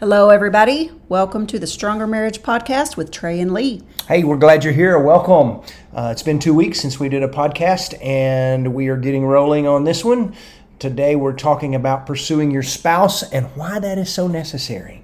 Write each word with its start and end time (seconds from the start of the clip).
Hello, 0.00 0.30
everybody. 0.30 0.92
Welcome 1.08 1.48
to 1.48 1.58
the 1.58 1.66
Stronger 1.66 2.06
Marriage 2.06 2.40
Podcast 2.40 2.96
with 2.96 3.10
Trey 3.10 3.40
and 3.40 3.52
Lee. 3.52 3.82
Hey, 4.06 4.22
we're 4.22 4.36
glad 4.36 4.62
you're 4.62 4.72
here. 4.72 4.96
Welcome. 4.96 5.60
Uh, 5.92 6.10
it's 6.12 6.22
been 6.22 6.38
two 6.38 6.54
weeks 6.54 6.78
since 6.78 7.00
we 7.00 7.08
did 7.08 7.24
a 7.24 7.28
podcast, 7.28 8.00
and 8.00 8.74
we 8.74 8.86
are 8.90 8.96
getting 8.96 9.26
rolling 9.26 9.66
on 9.66 9.82
this 9.82 10.04
one. 10.04 10.36
Today, 10.78 11.16
we're 11.16 11.32
talking 11.32 11.74
about 11.74 12.06
pursuing 12.06 12.52
your 12.52 12.62
spouse 12.62 13.28
and 13.32 13.46
why 13.56 13.80
that 13.80 13.98
is 13.98 14.08
so 14.08 14.28
necessary. 14.28 15.02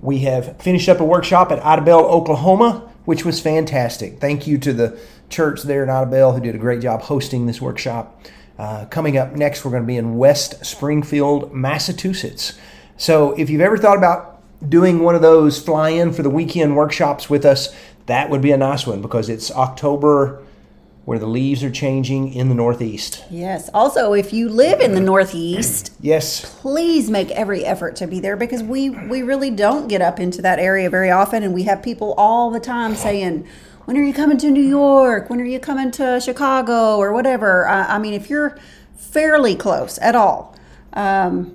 We 0.00 0.20
have 0.20 0.56
finished 0.56 0.88
up 0.88 1.00
a 1.00 1.04
workshop 1.04 1.52
at 1.52 1.62
Idabel, 1.62 2.04
Oklahoma, 2.04 2.90
which 3.04 3.26
was 3.26 3.42
fantastic. 3.42 4.20
Thank 4.20 4.46
you 4.46 4.56
to 4.56 4.72
the 4.72 4.98
church 5.28 5.64
there 5.64 5.82
in 5.82 5.90
Idabel 5.90 6.32
who 6.32 6.40
did 6.40 6.54
a 6.54 6.58
great 6.58 6.80
job 6.80 7.02
hosting 7.02 7.44
this 7.44 7.60
workshop. 7.60 8.22
Uh, 8.58 8.86
coming 8.86 9.18
up 9.18 9.32
next, 9.32 9.66
we're 9.66 9.70
going 9.70 9.82
to 9.82 9.86
be 9.86 9.98
in 9.98 10.16
West 10.16 10.64
Springfield, 10.64 11.52
Massachusetts. 11.52 12.54
So 12.96 13.32
if 13.32 13.50
you've 13.50 13.60
ever 13.60 13.76
thought 13.76 13.98
about 13.98 14.40
doing 14.68 15.00
one 15.00 15.14
of 15.14 15.22
those 15.22 15.60
fly 15.60 15.90
in 15.90 16.12
for 16.12 16.22
the 16.22 16.30
weekend 16.30 16.76
workshops 16.76 17.28
with 17.28 17.44
us, 17.44 17.74
that 18.06 18.30
would 18.30 18.40
be 18.40 18.52
a 18.52 18.56
nice 18.56 18.86
one 18.86 19.02
because 19.02 19.28
it's 19.28 19.50
October 19.50 20.42
where 21.04 21.18
the 21.18 21.26
leaves 21.26 21.62
are 21.62 21.70
changing 21.70 22.32
in 22.32 22.48
the 22.48 22.54
Northeast. 22.54 23.24
Yes. 23.30 23.68
Also, 23.74 24.14
if 24.14 24.32
you 24.32 24.48
live 24.48 24.80
in 24.80 24.94
the 24.94 25.00
Northeast, 25.00 25.92
Yes. 26.00 26.58
please 26.60 27.10
make 27.10 27.30
every 27.32 27.62
effort 27.64 27.96
to 27.96 28.06
be 28.06 28.20
there 28.20 28.36
because 28.36 28.62
we 28.62 28.88
we 28.88 29.22
really 29.22 29.50
don't 29.50 29.86
get 29.88 30.00
up 30.00 30.18
into 30.18 30.40
that 30.42 30.58
area 30.58 30.88
very 30.88 31.10
often, 31.10 31.42
and 31.42 31.52
we 31.52 31.64
have 31.64 31.82
people 31.82 32.14
all 32.16 32.50
the 32.50 32.60
time 32.60 32.94
saying. 32.94 33.46
When 33.86 33.98
are 33.98 34.02
you 34.02 34.14
coming 34.14 34.38
to 34.38 34.50
New 34.50 34.62
York? 34.62 35.28
When 35.28 35.42
are 35.42 35.44
you 35.44 35.60
coming 35.60 35.90
to 35.90 36.18
Chicago 36.18 36.96
or 36.96 37.12
whatever? 37.12 37.68
I, 37.68 37.96
I 37.96 37.98
mean, 37.98 38.14
if 38.14 38.30
you're 38.30 38.56
fairly 38.96 39.54
close 39.54 39.98
at 39.98 40.14
all, 40.16 40.56
um, 40.94 41.54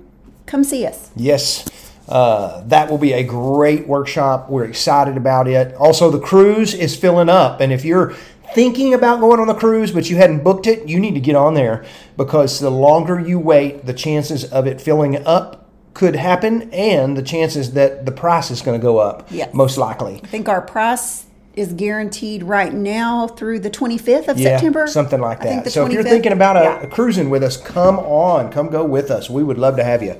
come 0.50 0.64
see 0.64 0.84
us. 0.84 1.10
Yes. 1.16 1.64
Uh, 2.08 2.62
that 2.66 2.90
will 2.90 2.98
be 2.98 3.12
a 3.12 3.22
great 3.22 3.86
workshop. 3.86 4.50
We're 4.50 4.64
excited 4.64 5.16
about 5.16 5.46
it. 5.46 5.74
Also, 5.76 6.10
the 6.10 6.18
cruise 6.18 6.74
is 6.74 6.96
filling 6.96 7.28
up. 7.28 7.60
And 7.60 7.72
if 7.72 7.84
you're 7.84 8.14
thinking 8.52 8.94
about 8.94 9.20
going 9.20 9.38
on 9.38 9.46
the 9.46 9.54
cruise, 9.54 9.92
but 9.92 10.10
you 10.10 10.16
hadn't 10.16 10.42
booked 10.42 10.66
it, 10.66 10.88
you 10.88 10.98
need 10.98 11.14
to 11.14 11.20
get 11.20 11.36
on 11.36 11.54
there 11.54 11.84
because 12.16 12.58
the 12.58 12.70
longer 12.70 13.20
you 13.20 13.38
wait, 13.38 13.86
the 13.86 13.92
chances 13.94 14.44
of 14.44 14.66
it 14.66 14.80
filling 14.80 15.24
up 15.24 15.68
could 15.94 16.16
happen, 16.16 16.70
and 16.72 17.16
the 17.16 17.22
chances 17.22 17.72
that 17.72 18.06
the 18.06 18.12
price 18.12 18.50
is 18.50 18.62
going 18.62 18.78
to 18.78 18.82
go 18.82 18.98
up, 18.98 19.26
Yes. 19.30 19.52
most 19.52 19.76
likely. 19.76 20.20
I 20.22 20.26
think 20.28 20.48
our 20.48 20.60
price 20.62 21.26
is 21.54 21.72
guaranteed 21.72 22.44
right 22.44 22.72
now 22.72 23.26
through 23.26 23.58
the 23.60 23.70
25th 23.70 24.28
of 24.28 24.38
September. 24.38 24.86
something 24.86 25.20
like 25.20 25.40
that. 25.40 25.70
So 25.70 25.86
if 25.86 25.92
you're 25.92 26.04
thinking 26.04 26.32
about 26.32 26.56
a, 26.56 26.60
yeah. 26.60 26.82
a 26.82 26.86
cruising 26.86 27.28
with 27.28 27.42
us, 27.42 27.56
come 27.56 27.98
on, 27.98 28.52
come 28.52 28.68
go 28.68 28.84
with 28.84 29.10
us. 29.10 29.28
We 29.28 29.42
would 29.42 29.58
love 29.58 29.76
to 29.76 29.84
have 29.84 30.02
you. 30.02 30.18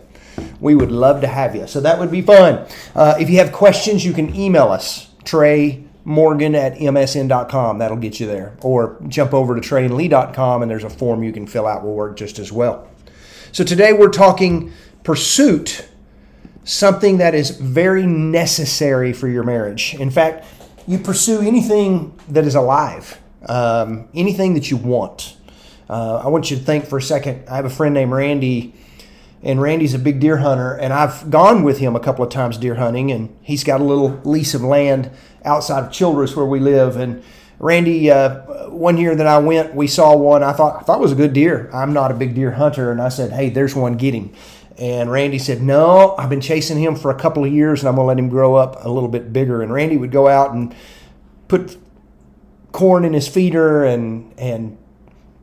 We 0.61 0.75
would 0.75 0.93
love 0.93 1.21
to 1.23 1.27
have 1.27 1.55
you. 1.55 1.67
So 1.67 1.81
that 1.81 1.99
would 1.99 2.11
be 2.11 2.23
fun. 2.23 2.67
Uh, 2.95 3.17
if 3.19 3.31
you 3.31 3.39
have 3.39 3.53
questions, 3.53 4.05
you 4.05 4.13
can 4.13 4.35
email 4.35 4.69
us, 4.69 5.09
Trey 5.25 5.85
Morgan 6.05 6.55
at 6.55 6.75
msn.com. 6.75 7.79
That'll 7.79 7.97
get 7.97 8.21
you 8.21 8.27
there. 8.27 8.57
Or 8.63 8.99
jump 9.09 9.35
over 9.35 9.59
to 9.59 9.61
treyandlee.com 9.61 10.63
and 10.63 10.71
there's 10.71 10.85
a 10.85 10.91
form 10.91 11.23
you 11.23 11.33
can 11.33 11.47
fill 11.47 11.67
out. 11.67 11.85
Will 11.85 11.95
work 11.95 12.17
just 12.17 12.39
as 12.39 12.51
well. 12.51 12.89
So 13.53 13.65
today 13.65 13.93
we're 13.93 14.11
talking 14.11 14.73
pursuit, 15.03 15.89
something 16.65 17.19
that 17.19 17.35
is 17.35 17.51
very 17.51 18.07
necessary 18.07 19.13
for 19.13 19.29
your 19.29 19.43
marriage. 19.43 19.95
In 19.95 20.11
fact, 20.11 20.47
you 20.87 20.99
pursue 20.99 21.41
anything 21.41 22.19
that 22.29 22.45
is 22.45 22.55
alive, 22.55 23.21
um, 23.47 24.09
anything 24.15 24.55
that 24.55 24.71
you 24.71 24.77
want. 24.77 25.37
Uh, 25.89 26.23
I 26.25 26.29
want 26.29 26.51
you 26.51 26.57
to 26.57 26.63
think 26.63 26.87
for 26.87 26.99
a 26.99 27.03
second. 27.03 27.49
I 27.49 27.57
have 27.57 27.65
a 27.65 27.71
friend 27.71 27.95
named 27.95 28.13
Randy, 28.13 28.75
and 29.43 29.61
Randy's 29.61 29.95
a 29.95 29.99
big 29.99 30.21
deer 30.21 30.39
hunter, 30.39 30.75
and 30.75 30.93
I've 30.93 31.31
gone 31.31 31.63
with 31.63 31.79
him 31.79 31.97
a 31.97 32.01
couple 32.01 32.25
of 32.25 32.31
times 32.31 32.59
deer 32.59 32.75
hunting, 32.75 33.11
and 33.11 33.37
he's 33.43 33.65
got 33.65 33.81
a 33.81 33.85
little 33.85 34.21
lease 34.25 34.55
of 34.55 34.63
land 34.63 35.11
outside 35.45 35.85
of 35.85 35.93
Childress 35.93 36.37
where 36.37 36.47
we 36.47 36.61
live, 36.61 36.97
and 36.97 37.23
Randy, 37.61 38.11
uh, 38.11 38.71
one 38.71 38.97
year 38.97 39.15
that 39.15 39.27
I 39.27 39.37
went, 39.37 39.75
we 39.75 39.87
saw 39.87 40.17
one. 40.17 40.43
I 40.43 40.53
thought 40.53 40.81
I 40.81 40.81
thought 40.81 40.99
was 40.99 41.13
a 41.13 41.17
good 41.17 41.35
deer. 41.35 41.69
I'm 41.75 41.93
not 41.93 42.11
a 42.11 42.15
big 42.15 42.35
deer 42.35 42.53
hunter, 42.53 42.91
and 42.91 43.03
I 43.03 43.11
said, 43.11 43.33
"Hey, 43.33 43.51
there's 43.51 43.77
one. 43.77 43.97
Get 43.99 44.15
him." 44.15 44.33
And 44.79 45.11
Randy 45.11 45.39
said, 45.39 45.61
"No, 45.61 46.15
I've 46.17 46.31
been 46.31 46.41
chasing 46.41 46.79
him 46.79 46.97
for 46.97 47.11
a 47.11 47.15
couple 47.15 47.45
of 47.45 47.53
years, 47.53 47.81
and 47.81 47.89
I'm 47.91 47.97
to 47.97 48.03
let 48.03 48.19
him 48.19 48.31
grow 48.31 48.55
up 48.55 48.83
a 48.83 48.89
little 48.89 49.11
bit 49.11 49.31
bigger." 49.31 49.61
And 49.61 49.75
Randy 49.75 49.99
would 49.99 50.11
go 50.11 50.27
out 50.27 50.55
and 50.55 50.75
put 51.49 51.77
corn 52.73 53.05
in 53.05 53.13
his 53.13 53.29
feeder 53.29 53.85
and 53.85 54.33
and 54.39 54.79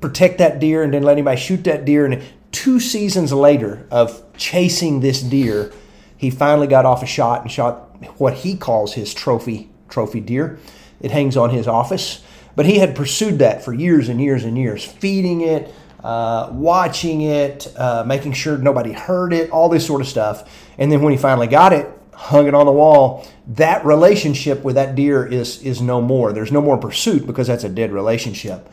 protect 0.01 0.39
that 0.39 0.59
deer, 0.59 0.81
and 0.81 0.95
then 0.95 1.03
let 1.03 1.13
anybody 1.13 1.39
shoot 1.39 1.63
that 1.65 1.85
deer. 1.85 2.03
And 2.03 2.23
two 2.57 2.79
seasons 2.79 3.31
later 3.31 3.85
of 3.91 4.23
chasing 4.35 4.99
this 4.99 5.21
deer, 5.21 5.71
he 6.17 6.31
finally 6.31 6.65
got 6.65 6.85
off 6.85 7.03
a 7.03 7.05
shot 7.05 7.43
and 7.43 7.51
shot 7.51 7.95
what 8.19 8.33
he 8.33 8.57
calls 8.57 8.95
his 8.95 9.13
trophy 9.13 9.69
trophy 9.89 10.19
deer. 10.19 10.57
It 10.99 11.11
hangs 11.11 11.37
on 11.37 11.51
his 11.51 11.67
office, 11.67 12.23
but 12.55 12.65
he 12.65 12.79
had 12.79 12.95
pursued 12.95 13.37
that 13.39 13.63
for 13.63 13.73
years 13.73 14.09
and 14.09 14.19
years 14.19 14.43
and 14.43 14.57
years, 14.57 14.83
feeding 14.83 15.41
it, 15.41 15.71
uh, 16.03 16.49
watching 16.51 17.21
it, 17.21 17.71
uh, 17.77 18.03
making 18.07 18.33
sure 18.33 18.57
nobody 18.57 18.91
heard 18.91 19.33
it, 19.33 19.51
all 19.51 19.69
this 19.69 19.85
sort 19.85 20.01
of 20.01 20.07
stuff. 20.07 20.67
And 20.79 20.91
then 20.91 21.03
when 21.03 21.13
he 21.13 21.17
finally 21.19 21.45
got 21.47 21.73
it, 21.73 21.87
hung 22.11 22.47
it 22.47 22.55
on 22.55 22.65
the 22.65 22.71
wall. 22.71 23.27
That 23.45 23.85
relationship 23.85 24.63
with 24.63 24.73
that 24.75 24.95
deer 24.95 25.23
is 25.23 25.61
is 25.61 25.79
no 25.79 26.01
more. 26.01 26.33
There's 26.33 26.51
no 26.51 26.61
more 26.61 26.79
pursuit 26.79 27.27
because 27.27 27.45
that's 27.45 27.63
a 27.63 27.69
dead 27.69 27.91
relationship 27.91 28.67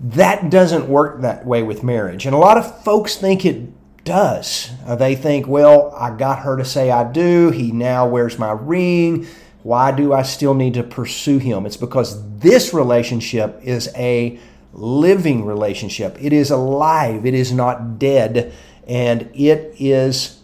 that 0.00 0.50
doesn't 0.50 0.88
work 0.88 1.20
that 1.20 1.44
way 1.44 1.62
with 1.62 1.82
marriage. 1.82 2.26
And 2.26 2.34
a 2.34 2.38
lot 2.38 2.56
of 2.56 2.84
folks 2.84 3.16
think 3.16 3.44
it 3.44 3.68
does. 4.04 4.70
Uh, 4.86 4.96
they 4.96 5.14
think, 5.14 5.46
well, 5.46 5.94
I 5.94 6.16
got 6.16 6.40
her 6.40 6.56
to 6.56 6.64
say 6.64 6.90
I 6.90 7.10
do. 7.10 7.50
He 7.50 7.70
now 7.70 8.08
wears 8.08 8.38
my 8.38 8.52
ring. 8.52 9.26
Why 9.62 9.92
do 9.92 10.14
I 10.14 10.22
still 10.22 10.54
need 10.54 10.74
to 10.74 10.82
pursue 10.82 11.38
him? 11.38 11.66
It's 11.66 11.76
because 11.76 12.38
this 12.38 12.72
relationship 12.72 13.60
is 13.62 13.92
a 13.94 14.38
living 14.72 15.44
relationship. 15.44 16.16
It 16.20 16.32
is 16.32 16.50
alive. 16.50 17.26
It 17.26 17.34
is 17.34 17.52
not 17.52 17.98
dead. 17.98 18.54
And 18.86 19.30
it 19.34 19.74
is 19.78 20.40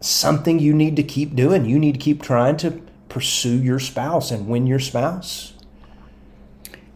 something 0.00 0.58
you 0.58 0.72
need 0.72 0.96
to 0.96 1.02
keep 1.02 1.34
doing. 1.34 1.66
You 1.66 1.78
need 1.78 1.92
to 1.92 1.98
keep 1.98 2.22
trying 2.22 2.56
to 2.58 2.82
pursue 3.08 3.62
your 3.62 3.78
spouse 3.78 4.30
and 4.30 4.48
win 4.48 4.66
your 4.66 4.80
spouse. 4.80 5.53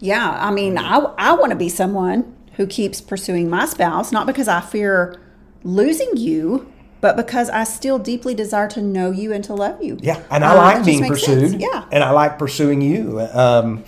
Yeah, 0.00 0.36
I 0.40 0.50
mean, 0.50 0.78
I, 0.78 0.98
I 1.18 1.32
want 1.34 1.50
to 1.50 1.56
be 1.56 1.68
someone 1.68 2.34
who 2.54 2.66
keeps 2.66 3.00
pursuing 3.00 3.48
my 3.50 3.66
spouse, 3.66 4.12
not 4.12 4.26
because 4.26 4.48
I 4.48 4.60
fear 4.60 5.20
losing 5.64 6.16
you, 6.16 6.72
but 7.00 7.16
because 7.16 7.48
I 7.50 7.64
still 7.64 7.98
deeply 7.98 8.34
desire 8.34 8.68
to 8.70 8.82
know 8.82 9.10
you 9.10 9.32
and 9.32 9.42
to 9.44 9.54
love 9.54 9.82
you. 9.82 9.98
Yeah, 10.00 10.20
and 10.30 10.44
I 10.44 10.52
Uh, 10.52 10.56
like 10.56 10.84
being 10.84 11.04
pursued. 11.06 11.50
sense. 11.50 11.62
Yeah. 11.62 11.84
and 11.92 12.02
I 12.02 12.10
like 12.10 12.38
pursuing 12.38 12.80
you. 12.80 13.20
Um, 13.32 13.84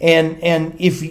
and 0.00 0.42
and 0.42 0.74
if 0.78 1.02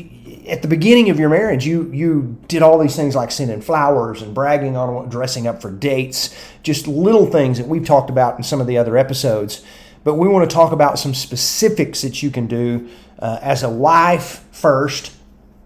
at 0.48 0.62
the 0.62 0.68
beginning 0.68 1.10
of 1.10 1.20
your 1.20 1.30
marriage 1.30 1.66
you 1.66 1.90
you 1.94 2.38
did 2.48 2.62
all 2.62 2.78
these 2.78 2.96
things 2.96 3.16
like 3.16 3.32
sending 3.32 3.62
flowers 3.62 4.22
and 4.22 4.34
bragging 4.34 4.76
on 4.76 5.08
dressing 5.10 5.48
up 5.48 5.62
for 5.62 5.72
dates, 5.72 6.36
just 6.64 6.88
little 6.88 7.26
things 7.28 7.58
that 7.60 7.68
we've 7.68 7.86
talked 7.86 8.10
about 8.10 8.38
in 8.38 8.44
some 8.44 8.60
of 8.60 8.68
the 8.68 8.78
other 8.78 8.98
episodes. 8.98 9.62
But 10.04 10.16
we 10.16 10.28
want 10.28 10.50
to 10.50 10.54
talk 10.54 10.72
about 10.74 11.00
some 11.00 11.14
specifics 11.14 12.02
that 12.02 12.22
you 12.22 12.30
can 12.30 12.46
do 12.48 12.90
uh, 13.20 13.40
as 13.42 13.64
a 13.64 13.70
wife 13.70 14.43
first 14.54 15.12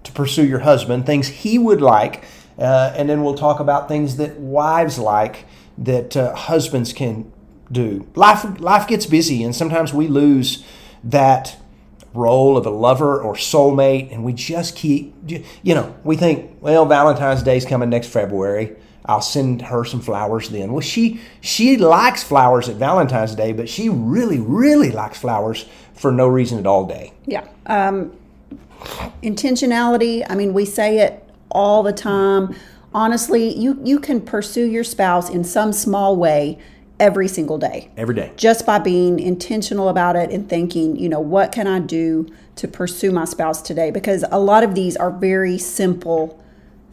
to 0.04 0.12
pursue 0.14 0.48
your 0.48 0.60
husband, 0.60 1.06
things 1.06 1.28
he 1.28 1.60
would 1.60 1.82
like, 1.82 2.24
uh, 2.58 2.94
and 2.96 3.08
then 3.08 3.24
we'll 3.24 3.36
talk 3.36 3.60
about 3.60 3.88
things 3.88 4.18
that 4.18 4.40
wives 4.40 4.98
like 4.98 5.46
that 5.78 6.18
uh, 6.18 6.34
husbands 6.34 6.94
can 6.94 7.32
do. 7.72 8.08
Life 8.16 8.60
life 8.60 8.88
gets 8.88 9.06
busy, 9.06 9.44
and 9.44 9.56
sometimes 9.56 9.94
we 9.94 10.08
lose 10.08 10.66
that 11.04 11.58
role 12.14 12.58
of 12.58 12.66
a 12.66 12.70
lover 12.70 13.22
or 13.22 13.36
soulmate, 13.36 14.12
and 14.12 14.24
we 14.24 14.34
just 14.34 14.76
keep, 14.76 15.14
you 15.28 15.76
know, 15.76 15.96
we 16.04 16.16
think, 16.16 16.58
well, 16.62 16.86
Valentine's 16.86 17.44
Day's 17.44 17.66
coming 17.66 17.90
next 17.90 18.08
February. 18.08 18.76
I'll 19.06 19.22
send 19.22 19.62
her 19.62 19.86
some 19.86 20.02
flowers 20.02 20.50
then. 20.50 20.72
Well, 20.72 20.82
she 20.82 21.22
she 21.42 21.78
likes 21.78 22.24
flowers 22.24 22.68
at 22.70 22.76
Valentine's 22.78 23.36
Day, 23.36 23.54
but 23.54 23.70
she 23.70 23.90
really 23.90 24.40
really 24.40 24.92
likes 24.92 25.20
flowers 25.20 25.66
for 25.94 26.12
no 26.12 26.28
reason 26.28 26.60
at 26.60 26.66
all 26.66 26.86
day. 26.86 27.14
Yeah. 27.26 27.48
Um, 27.66 28.18
intentionality, 29.24 30.26
I 30.30 30.36
mean, 30.36 30.54
we 30.54 30.66
say 30.66 31.00
it 31.00 31.24
all 31.50 31.84
the 31.84 31.94
time. 31.94 32.56
Honestly, 32.94 33.54
you, 33.56 33.80
you 33.84 34.00
can 34.00 34.22
pursue 34.22 34.66
your 34.66 34.84
spouse 34.84 35.30
in 35.30 35.44
some 35.44 35.74
small 35.74 36.16
way 36.16 36.58
every 37.00 37.28
single 37.28 37.58
day. 37.58 37.90
Every 37.96 38.16
day. 38.16 38.32
just 38.38 38.66
by 38.66 38.80
being 38.80 39.20
intentional 39.20 39.90
about 39.90 40.16
it 40.16 40.32
and 40.32 40.50
thinking, 40.50 40.96
you 40.96 41.10
know, 41.10 41.20
what 41.20 41.52
can 41.52 41.68
I 41.68 41.80
do 41.80 42.28
to 42.56 42.68
pursue 42.68 43.12
my 43.12 43.26
spouse 43.26 43.62
today? 43.62 43.92
Because 43.92 44.26
a 44.32 44.40
lot 44.40 44.64
of 44.64 44.74
these 44.74 44.98
are 44.98 45.12
very 45.12 45.58
simple 45.58 46.44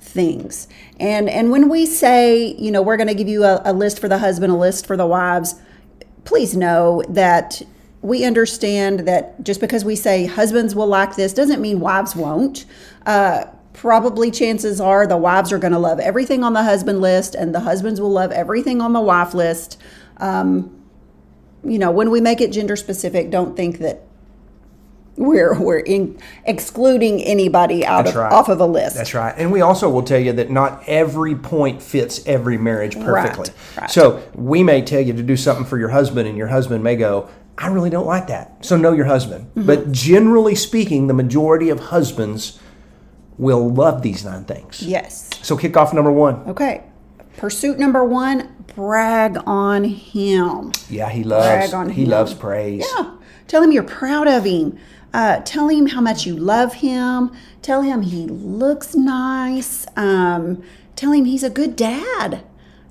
things. 0.00 0.68
And 1.00 1.30
and 1.30 1.50
when 1.50 1.68
we 1.68 1.86
say, 1.86 2.54
you 2.58 2.70
know, 2.70 2.82
we're 2.82 2.98
going 2.98 3.08
to 3.08 3.14
give 3.14 3.28
you 3.28 3.44
a, 3.44 3.62
a 3.64 3.72
list 3.72 3.98
for 3.98 4.08
the 4.08 4.18
husband, 4.18 4.52
a 4.52 4.56
list 4.56 4.86
for 4.86 4.96
the 4.96 5.06
wives, 5.06 5.54
please 6.24 6.54
know 6.56 7.02
that 7.08 7.62
we 8.04 8.22
understand 8.22 9.00
that 9.00 9.42
just 9.42 9.62
because 9.62 9.82
we 9.82 9.96
say 9.96 10.26
husbands 10.26 10.74
will 10.74 10.86
like 10.86 11.16
this 11.16 11.32
doesn't 11.32 11.62
mean 11.62 11.80
wives 11.80 12.14
won't. 12.14 12.66
Uh, 13.06 13.46
probably 13.72 14.30
chances 14.30 14.78
are 14.78 15.06
the 15.06 15.16
wives 15.16 15.50
are 15.50 15.58
going 15.58 15.72
to 15.72 15.78
love 15.78 15.98
everything 15.98 16.44
on 16.44 16.52
the 16.52 16.62
husband 16.62 17.00
list 17.00 17.34
and 17.34 17.54
the 17.54 17.60
husbands 17.60 18.02
will 18.02 18.10
love 18.10 18.30
everything 18.30 18.82
on 18.82 18.92
the 18.92 19.00
wife 19.00 19.32
list. 19.32 19.80
Um, 20.18 20.84
you 21.64 21.78
know, 21.78 21.90
when 21.90 22.10
we 22.10 22.20
make 22.20 22.42
it 22.42 22.52
gender 22.52 22.76
specific, 22.76 23.30
don't 23.30 23.56
think 23.56 23.78
that 23.78 24.02
we're 25.16 25.58
we're 25.58 25.78
in, 25.78 26.20
excluding 26.44 27.22
anybody 27.22 27.86
out 27.86 28.04
That's 28.04 28.16
of 28.16 28.22
right. 28.22 28.32
off 28.32 28.50
of 28.50 28.60
a 28.60 28.66
list. 28.66 28.96
That's 28.96 29.14
right. 29.14 29.34
And 29.38 29.50
we 29.50 29.62
also 29.62 29.88
will 29.88 30.02
tell 30.02 30.20
you 30.20 30.34
that 30.34 30.50
not 30.50 30.82
every 30.86 31.36
point 31.36 31.80
fits 31.80 32.20
every 32.26 32.58
marriage 32.58 32.96
perfectly. 32.96 33.48
Right, 33.48 33.80
right. 33.80 33.90
So 33.90 34.22
we 34.34 34.62
may 34.62 34.82
tell 34.82 35.00
you 35.00 35.14
to 35.14 35.22
do 35.22 35.38
something 35.38 35.64
for 35.64 35.78
your 35.78 35.88
husband, 35.88 36.28
and 36.28 36.36
your 36.36 36.48
husband 36.48 36.84
may 36.84 36.96
go, 36.96 37.30
I 37.56 37.68
really 37.68 37.90
don't 37.90 38.06
like 38.06 38.26
that. 38.28 38.64
So 38.64 38.76
know 38.76 38.92
your 38.92 39.04
husband. 39.06 39.46
Mm-hmm. 39.50 39.66
But 39.66 39.92
generally 39.92 40.54
speaking, 40.54 41.06
the 41.06 41.14
majority 41.14 41.70
of 41.70 41.78
husbands 41.80 42.58
will 43.38 43.68
love 43.72 44.02
these 44.02 44.24
nine 44.24 44.44
things. 44.44 44.82
Yes. 44.82 45.30
So 45.42 45.56
kick 45.56 45.76
off 45.76 45.92
number 45.92 46.10
one. 46.12 46.36
Okay. 46.48 46.84
Pursuit 47.36 47.78
number 47.78 48.04
one: 48.04 48.64
brag 48.74 49.38
on 49.46 49.84
him. 49.84 50.72
Yeah, 50.88 51.08
he 51.10 51.24
loves 51.24 51.46
Brag 51.46 51.74
on 51.74 51.90
he 51.90 52.04
him. 52.04 52.10
loves 52.10 52.34
praise. 52.34 52.84
Yeah. 52.96 53.16
Tell 53.48 53.62
him 53.62 53.72
you're 53.72 53.82
proud 53.82 54.28
of 54.28 54.44
him. 54.44 54.78
Uh, 55.12 55.40
tell 55.44 55.68
him 55.68 55.86
how 55.86 56.00
much 56.00 56.26
you 56.26 56.36
love 56.36 56.74
him. 56.74 57.30
Tell 57.62 57.82
him 57.82 58.02
he 58.02 58.26
looks 58.26 58.94
nice. 58.94 59.86
Um, 59.96 60.62
tell 60.96 61.12
him 61.12 61.24
he's 61.24 61.44
a 61.44 61.50
good 61.50 61.76
dad. 61.76 62.44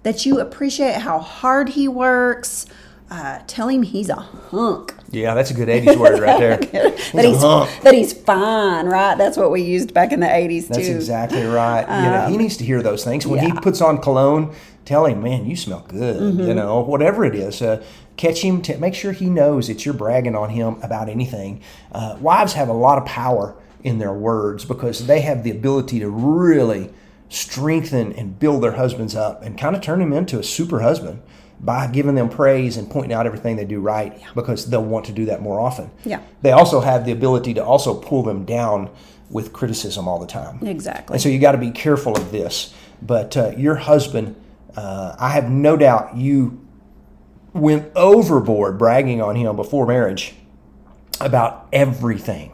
That 0.04 0.26
you 0.26 0.40
appreciate 0.40 0.96
how 0.96 1.20
hard 1.20 1.70
he 1.70 1.88
works. 1.88 2.66
Uh, 3.14 3.40
tell 3.46 3.68
him 3.68 3.84
he's 3.84 4.10
a 4.10 4.16
hunk. 4.16 4.92
Yeah, 5.12 5.36
that's 5.36 5.52
a 5.52 5.54
good 5.54 5.68
80s 5.68 5.98
word 6.00 6.20
right 6.20 6.40
there. 6.40 6.58
that 6.58 7.14
a 7.14 7.22
he's 7.22 7.42
that 7.84 7.94
he's 7.94 8.12
fine, 8.12 8.88
right? 8.88 9.16
That's 9.16 9.38
what 9.38 9.52
we 9.52 9.62
used 9.62 9.94
back 9.94 10.12
in 10.12 10.20
the 10.20 10.36
eighties 10.36 10.68
too. 10.68 10.74
That's 10.74 10.88
exactly 10.88 11.44
right. 11.44 11.82
you 11.82 12.10
know, 12.10 12.28
he 12.30 12.38
needs 12.38 12.58
to 12.58 12.66
hear 12.66 12.82
those 12.82 13.04
things. 13.04 13.28
When 13.28 13.40
he 13.40 13.52
Um, 13.52 13.58
puts 13.58 13.82
on 13.82 14.00
cologne, 14.00 14.56
tell 14.86 15.06
him, 15.06 15.22
man, 15.22 15.46
you 15.46 15.56
smell 15.56 15.86
good. 15.88 16.20
Mm-hmm. 16.20 16.40
You 16.40 16.56
know, 16.56 16.80
whatever 16.80 17.24
it 17.24 17.36
is. 17.36 17.62
Uh, 17.62 17.84
catch 18.18 18.42
him, 18.44 18.64
to 18.64 18.80
make 18.80 18.96
sure 18.96 19.12
he 19.12 19.30
knows 19.30 19.68
that 19.68 19.86
you're 19.86 19.94
bragging 19.94 20.36
on 20.36 20.50
him 20.50 20.78
about 20.82 21.08
anything. 21.08 21.62
Uh, 21.92 22.18
wives 22.20 22.54
have 22.54 22.68
a 22.68 22.74
lot 22.74 22.98
of 22.98 23.06
power 23.06 23.56
in 23.84 24.00
their 24.00 24.14
words 24.14 24.66
because 24.66 25.06
they 25.06 25.22
have 25.22 25.44
the 25.44 25.52
ability 25.52 26.00
to 26.00 26.10
really 26.10 26.90
strengthen 27.30 28.12
and 28.14 28.40
build 28.40 28.64
their 28.64 28.74
husbands 28.74 29.16
up 29.16 29.44
and 29.44 29.56
kind 29.56 29.76
of 29.76 29.84
turn 29.84 30.02
him 30.02 30.14
into 30.14 30.40
a 30.40 30.44
super 30.44 30.82
husband 30.82 31.22
by 31.64 31.88
giving 31.88 32.16
them 32.16 32.30
praise 32.30 32.76
and 32.76 32.90
pointing 32.90 33.14
out 33.14 33.26
everything 33.26 33.56
they 33.56 33.66
do 33.66 33.80
right 33.80 34.22
because 34.36 34.66
they'll 34.70 34.84
want 34.84 35.06
to 35.06 35.14
do 35.14 35.26
that 35.26 35.42
more 35.42 35.60
often. 35.60 35.90
Yeah. 36.04 36.22
They 36.42 36.52
also 36.52 36.82
have 36.82 37.06
the 37.06 37.14
ability 37.14 37.54
to 37.54 37.64
also 37.64 37.94
pull 37.94 38.22
them 38.22 38.44
down 38.44 38.90
with 39.30 39.54
criticism 39.54 40.08
all 40.08 40.20
the 40.20 40.28
time. 40.28 40.66
Exactly. 40.66 41.16
And 41.16 41.22
so 41.22 41.30
you 41.30 41.40
got 41.40 41.54
to 41.54 41.58
be 41.58 41.72
careful 41.72 42.16
of 42.18 42.32
this. 42.32 42.74
But 43.02 43.36
uh, 43.38 43.54
your 43.58 43.76
husband, 43.76 44.36
uh, 44.76 45.16
I 45.18 45.30
have 45.30 45.50
no 45.50 45.78
doubt 45.78 46.18
you 46.18 46.60
went 47.54 47.92
overboard 47.96 48.78
bragging 48.78 49.22
on 49.22 49.36
him 49.36 49.56
before 49.56 49.86
marriage 49.86 50.36
about 51.22 51.68
everything, 51.72 52.52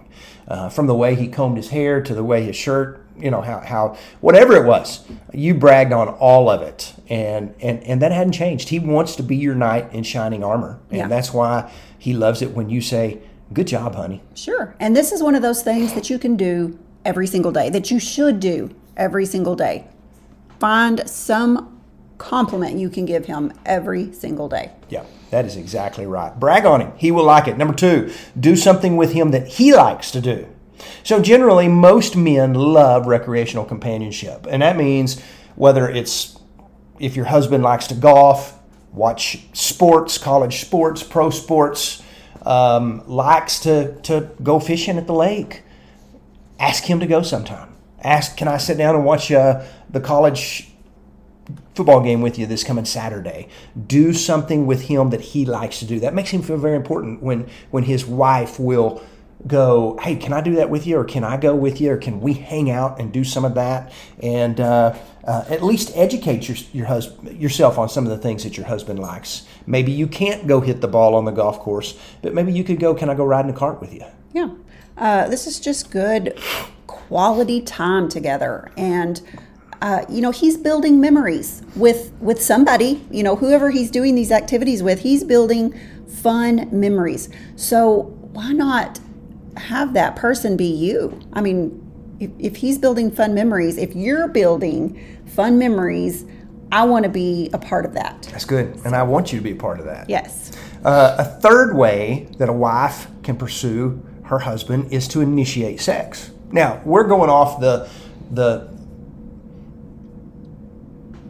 uh, 0.47 0.69
from 0.69 0.88
the 0.88 0.95
way 0.95 1.15
he 1.15 1.27
combed 1.27 1.57
his 1.57 1.69
hair 1.69 2.01
to 2.01 2.13
the 2.13 2.23
way 2.23 2.44
his 2.44 2.56
shirt, 2.56 3.06
you 3.17 3.31
know, 3.31 3.41
how, 3.41 3.59
how 3.59 3.97
whatever 4.21 4.56
it 4.56 4.65
was, 4.65 5.06
you 5.34 5.54
bragged 5.54 5.94
on 5.94 6.08
all 6.10 6.50
of 6.50 6.62
it, 6.62 6.94
and 7.10 7.54
and 7.62 7.84
and 7.84 8.02
that 8.02 8.12
hadn't 8.12 8.34
changed. 8.34 8.70
He 8.70 8.80
wants 8.80 9.16
to 9.18 9.24
be 9.24 9.36
your 9.36 9.56
knight 9.56 9.94
in 9.94 10.04
shining 10.04 10.44
armor, 10.44 10.80
and 10.90 10.98
Yeah. 11.00 11.08
that's 11.08 11.34
why 11.34 11.70
he 11.98 12.14
loves 12.14 12.42
it 12.42 12.56
when 12.56 12.70
you 12.70 12.81
say, 12.81 13.20
"Good 13.54 13.68
job, 13.68 13.96
honey." 13.96 14.22
Sure. 14.36 14.76
And 14.80 14.96
this 14.96 15.12
is 15.12 15.22
one 15.22 15.36
of 15.36 15.42
those 15.42 15.62
things 15.64 15.94
that 15.94 16.10
you 16.10 16.18
can 16.20 16.36
do 16.36 16.78
every 17.06 17.28
single 17.28 17.52
day, 17.52 17.70
that 17.70 17.92
you 17.92 18.00
should 18.00 18.40
do 18.40 18.70
every 18.98 19.26
single 19.26 19.56
day. 19.56 19.86
Find 20.60 21.08
some 21.08 21.80
compliment 22.18 22.78
you 22.78 22.90
can 22.90 23.06
give 23.06 23.26
him 23.26 23.52
every 23.66 24.12
single 24.12 24.50
day. 24.50 24.72
Yeah, 24.90 25.04
that 25.31 25.46
is 25.46 25.56
exactly 25.56 26.06
right. 26.06 26.38
Brag 26.38 26.66
on 26.66 26.81
him. 26.81 26.92
He 26.98 27.12
will 27.12 27.24
like 27.24 27.48
it. 27.48 27.58
Number 27.58 27.74
two, 27.74 28.12
do 28.38 28.56
something 28.58 28.98
with 28.98 29.14
him 29.14 29.31
that 29.31 29.48
he 29.48 29.74
likes 29.74 30.12
to 30.12 30.20
do. 30.22 30.46
So, 31.04 31.22
generally, 31.22 31.68
most 31.68 32.16
men 32.16 32.54
love 32.54 33.08
recreational 33.08 33.66
companionship. 33.66 34.48
And 34.50 34.62
that 34.62 34.78
means 34.78 35.22
whether 35.56 35.90
it's 35.90 36.38
if 37.00 37.16
your 37.16 37.26
husband 37.26 37.64
likes 37.64 37.88
to 37.88 37.96
golf, 37.96 38.60
watch 38.94 39.40
sports, 39.54 40.18
college 40.18 40.62
sports, 40.62 41.04
pro 41.04 41.30
sports, 41.30 42.04
um, 42.46 43.04
likes 43.08 43.60
to, 43.62 44.00
to 44.02 44.30
go 44.44 44.60
fishing 44.60 44.98
at 44.98 45.08
the 45.08 45.14
lake, 45.14 45.64
ask 46.60 46.84
him 46.84 47.00
to 47.00 47.08
go 47.08 47.22
sometime. 47.22 47.76
Ask, 48.02 48.38
can 48.38 48.48
I 48.48 48.58
sit 48.58 48.78
down 48.78 48.96
and 48.96 49.06
watch 49.06 49.31
uh, 49.31 49.64
the 49.90 50.00
college 50.00 50.70
football 51.76 52.02
game 52.02 52.22
with 52.22 52.38
you 52.38 52.46
this 52.46 52.64
coming 52.64 52.86
Saturday. 52.86 53.48
Do 53.88 54.14
something 54.14 54.68
with 54.68 54.81
him 54.81 55.12
that 55.12 55.22
he 55.22 55.46
likes 55.46 55.80
to 55.80 55.86
do. 55.86 56.00
That 56.00 56.14
makes 56.14 56.30
him 56.30 56.42
feel 56.42 56.58
very 56.58 56.76
important 56.76 57.24
when 57.24 57.50
when 57.72 57.84
his 57.84 58.06
wife 58.06 58.60
will 58.60 59.02
go, 59.47 59.97
hey, 60.01 60.15
can 60.15 60.33
I 60.33 60.41
do 60.41 60.56
that 60.56 60.69
with 60.69 60.86
you, 60.86 60.97
or 60.97 61.06
can 61.06 61.24
I 61.24 61.38
go 61.38 61.56
with 61.56 61.80
you, 61.80 61.91
or 61.91 61.97
can 61.97 62.19
we 62.19 62.33
hang 62.33 62.69
out 62.69 63.00
and 63.00 63.12
do 63.12 63.24
some 63.24 63.45
of 63.45 63.56
that, 63.56 63.91
and 64.21 64.59
uh, 64.59 64.97
uh, 65.25 65.45
at 65.50 65.63
least 65.63 65.91
educate 65.95 66.47
your 66.47 66.57
your 66.74 66.88
husband 66.88 67.39
yourself 67.39 67.77
on 67.77 67.89
some 67.89 68.06
of 68.06 68.09
the 68.09 68.18
things 68.18 68.44
that 68.44 68.57
your 68.57 68.68
husband 68.68 69.00
likes. 69.00 69.45
Maybe 69.65 69.91
you 69.91 70.07
can't 70.07 70.47
go 70.47 70.59
hit 70.59 70.81
the 70.81 70.88
ball 70.88 71.15
on 71.15 71.25
the 71.25 71.31
golf 71.31 71.59
course, 71.59 71.97
but 72.21 72.33
maybe 72.33 72.51
you 72.51 72.63
could 72.63 72.80
go. 72.80 72.94
Can 72.94 73.09
I 73.09 73.15
go 73.15 73.25
ride 73.25 73.45
in 73.45 73.51
a 73.51 73.57
cart 73.57 73.80
with 73.80 73.94
you? 73.94 74.06
Yeah. 74.33 74.50
Uh, 74.97 75.30
this 75.30 75.47
is 75.47 75.59
just 75.59 75.92
good 75.92 76.38
quality 76.88 77.62
time 77.62 78.09
together. 78.09 78.69
And, 78.75 79.21
uh, 79.81 80.03
you 80.09 80.19
know, 80.21 80.31
he's 80.31 80.57
building 80.57 81.00
memories 81.00 81.63
with, 81.75 82.12
with 82.19 82.42
somebody, 82.42 83.06
you 83.09 83.24
know, 83.24 83.38
whoever 83.38 83.69
he's 83.69 83.89
doing 83.89 84.15
these 84.15 84.31
activities 84.31 84.83
with, 84.83 85.00
he's 85.00 85.24
building 85.24 85.74
fun 86.07 86.68
memories. 86.71 87.30
So 87.56 88.13
why 88.33 88.51
not 88.51 89.00
have 89.59 89.94
that 89.94 90.15
person 90.15 90.57
be 90.57 90.65
you? 90.65 91.19
I 91.33 91.41
mean, 91.41 91.85
if, 92.19 92.31
if 92.39 92.56
he's 92.57 92.77
building 92.77 93.11
fun 93.11 93.33
memories, 93.33 93.77
if 93.77 93.95
you're 93.95 94.27
building 94.27 95.21
fun 95.27 95.57
memories, 95.57 96.25
I 96.71 96.85
want 96.85 97.03
to 97.03 97.09
be 97.09 97.50
a 97.53 97.57
part 97.57 97.85
of 97.85 97.94
that. 97.94 98.23
That's 98.31 98.45
good, 98.45 98.79
and 98.85 98.95
I 98.95 99.03
want 99.03 99.31
you 99.31 99.39
to 99.39 99.44
be 99.44 99.51
a 99.51 99.56
part 99.56 99.79
of 99.79 99.85
that. 99.85 100.09
Yes. 100.09 100.51
Uh, 100.83 101.15
a 101.19 101.25
third 101.25 101.75
way 101.75 102.27
that 102.38 102.50
a 102.50 102.53
wife 102.53 103.07
can 103.23 103.38
pursue 103.38 104.06
her 104.23 104.39
husband 104.39 104.94
is 104.94 105.07
to 105.09 105.21
initiate 105.21 105.81
sex. 105.81 106.31
Now 106.51 106.81
we're 106.85 107.07
going 107.07 107.29
off 107.29 107.59
the 107.59 107.89
the 108.31 108.69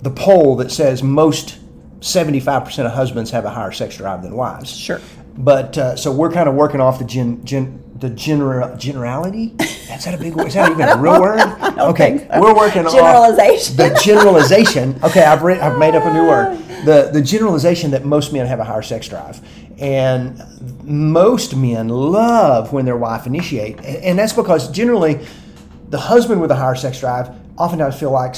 the 0.01 0.11
poll 0.11 0.57
that 0.57 0.71
says 0.71 1.01
most 1.01 1.59
seventy 2.01 2.39
five 2.39 2.65
percent 2.65 2.87
of 2.87 2.93
husbands 2.93 3.31
have 3.31 3.45
a 3.45 3.49
higher 3.49 3.71
sex 3.71 3.97
drive 3.97 4.21
than 4.21 4.35
wives. 4.35 4.75
Sure. 4.75 5.00
But 5.38 5.77
uh, 5.77 5.95
so 5.95 6.12
we're 6.12 6.31
kind 6.31 6.50
of 6.50 6.55
working 6.55 6.81
off 6.81 7.00
the 7.00 7.05
gen, 7.05 7.45
gen 7.45 7.81
the 8.00 8.10
general 8.10 8.75
generality. 8.77 9.56
Is 9.60 10.06
that 10.06 10.13
a 10.13 10.18
big 10.18 10.36
word? 10.36 10.48
Is 10.48 10.53
that 10.53 10.72
even 10.72 10.88
a 10.88 10.98
real 10.98 11.20
word? 11.25 11.39
Okay, 11.79 12.27
so. 12.32 12.41
we're 12.41 12.56
working 12.56 12.86
off 12.86 12.94
Generalization. 12.94 13.75
the 13.75 14.00
generalization. 14.03 15.00
Okay, 15.03 15.24
I've 15.24 15.41
re- 15.44 15.60
I've 15.60 15.77
made 15.77 15.96
up 15.96 16.06
a 16.06 16.13
new 16.13 16.24
word. 16.27 16.58
The 16.86 17.10
the 17.12 17.22
generalization 17.22 17.91
that 17.91 18.06
most 18.06 18.32
men 18.32 18.46
have 18.46 18.60
a 18.60 18.63
higher 18.63 18.82
sex 18.82 19.08
drive, 19.08 19.41
and 19.79 20.41
most 20.84 21.56
men 21.56 21.89
love 21.89 22.72
when 22.72 22.86
their 22.86 22.98
wife 22.98 23.25
initiate, 23.27 23.77
and, 23.77 23.98
and 24.03 24.20
that's 24.20 24.34
because 24.34 24.70
generally, 24.72 25.25
the 25.89 25.98
husband 25.98 26.39
with 26.41 26.51
a 26.51 26.56
higher 26.56 26.75
sex 26.75 27.00
drive 27.00 27.29
oftentimes 27.58 28.00
feel 28.00 28.12
like 28.12 28.36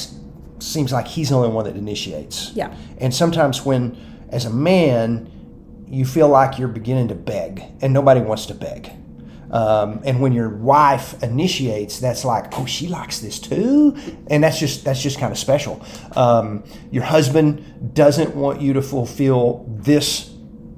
seems 0.60 0.92
like 0.94 1.08
he's 1.08 1.30
the 1.30 1.36
only 1.36 1.50
one 1.50 1.66
that 1.66 1.76
initiates. 1.76 2.52
Yeah. 2.54 2.74
And 3.00 3.14
sometimes 3.14 3.66
when, 3.66 3.98
as 4.30 4.46
a 4.46 4.50
man, 4.50 5.30
you 5.88 6.06
feel 6.06 6.30
like 6.30 6.58
you're 6.58 6.68
beginning 6.70 7.10
to 7.10 7.16
beg, 7.16 7.64
and 7.82 7.92
nobody 7.94 8.22
wants 8.22 8.46
to 8.48 8.54
beg. 8.54 8.92
Um, 9.52 10.02
and 10.06 10.22
when 10.22 10.32
your 10.32 10.50
wife 10.50 11.22
initiates, 11.22 12.00
that's 12.00 12.24
like, 12.24 12.58
oh, 12.58 12.66
she 12.66 12.88
likes 12.88 13.20
this 13.20 13.38
too, 13.40 13.98
and 14.28 14.44
that's 14.44 14.60
just 14.60 14.86
that's 14.86 15.02
just 15.02 15.20
kind 15.20 15.32
of 15.32 15.38
special. 15.38 15.86
Um, 16.16 16.64
your 16.90 17.04
husband 17.04 17.94
doesn't 17.94 18.36
want 18.36 18.62
you 18.62 18.74
to 18.74 18.82
fulfill 18.82 19.66
this 19.68 20.34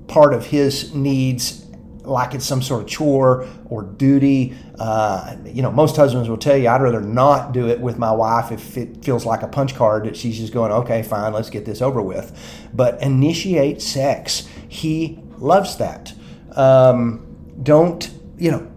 part 0.08 0.34
of 0.34 0.48
his 0.48 0.94
needs 0.94 1.64
like 2.06 2.34
it's 2.34 2.46
some 2.46 2.62
sort 2.62 2.82
of 2.84 2.88
chore 2.88 3.48
or 3.66 3.84
duty. 3.84 4.56
Uh, 4.80 5.36
you 5.46 5.62
know, 5.62 5.72
most 5.72 5.96
husbands 5.96 6.30
will 6.30 6.38
tell 6.38 6.58
you, 6.58 6.68
I'd 6.68 6.82
rather 6.82 7.02
not 7.02 7.54
do 7.54 7.68
it 7.68 7.80
with 7.80 7.98
my 7.98 8.12
wife 8.12 8.52
if 8.52 8.78
it 8.78 9.04
feels 9.04 9.26
like 9.26 9.42
a 9.42 9.48
punch 9.48 9.76
card 9.76 10.06
that 10.06 10.18
she's 10.18 10.38
just 10.38 10.54
going, 10.54 10.72
okay, 10.72 11.04
fine, 11.04 11.34
let's 11.34 11.50
get 11.50 11.66
this 11.66 11.82
over 11.82 12.02
with. 12.02 12.38
But 12.74 13.02
initiate 13.02 13.82
sex. 13.82 14.48
He 14.68 15.20
loves 15.38 15.78
that. 15.78 16.14
Um, 16.56 17.56
don't, 17.62 18.12
you 18.38 18.52
know, 18.52 18.68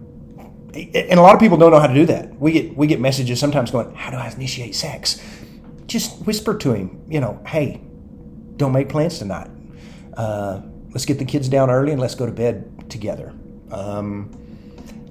and 0.73 1.19
a 1.19 1.21
lot 1.21 1.33
of 1.33 1.39
people 1.39 1.57
don't 1.57 1.71
know 1.71 1.79
how 1.79 1.87
to 1.87 1.93
do 1.93 2.05
that. 2.05 2.39
We 2.39 2.51
get 2.51 2.77
we 2.77 2.87
get 2.87 2.99
messages 2.99 3.39
sometimes 3.39 3.71
going, 3.71 3.93
"How 3.95 4.11
do 4.11 4.17
I 4.17 4.29
initiate 4.29 4.75
sex?" 4.75 5.21
Just 5.85 6.25
whisper 6.25 6.55
to 6.55 6.73
him, 6.73 7.01
you 7.07 7.19
know, 7.19 7.39
"Hey, 7.45 7.81
don't 8.57 8.73
make 8.73 8.89
plans 8.89 9.19
tonight. 9.19 9.49
Uh, 10.15 10.61
let's 10.91 11.05
get 11.05 11.19
the 11.19 11.25
kids 11.25 11.49
down 11.49 11.69
early 11.69 11.91
and 11.91 12.01
let's 12.01 12.15
go 12.15 12.25
to 12.25 12.31
bed 12.31 12.89
together." 12.89 13.33
Um, 13.71 14.31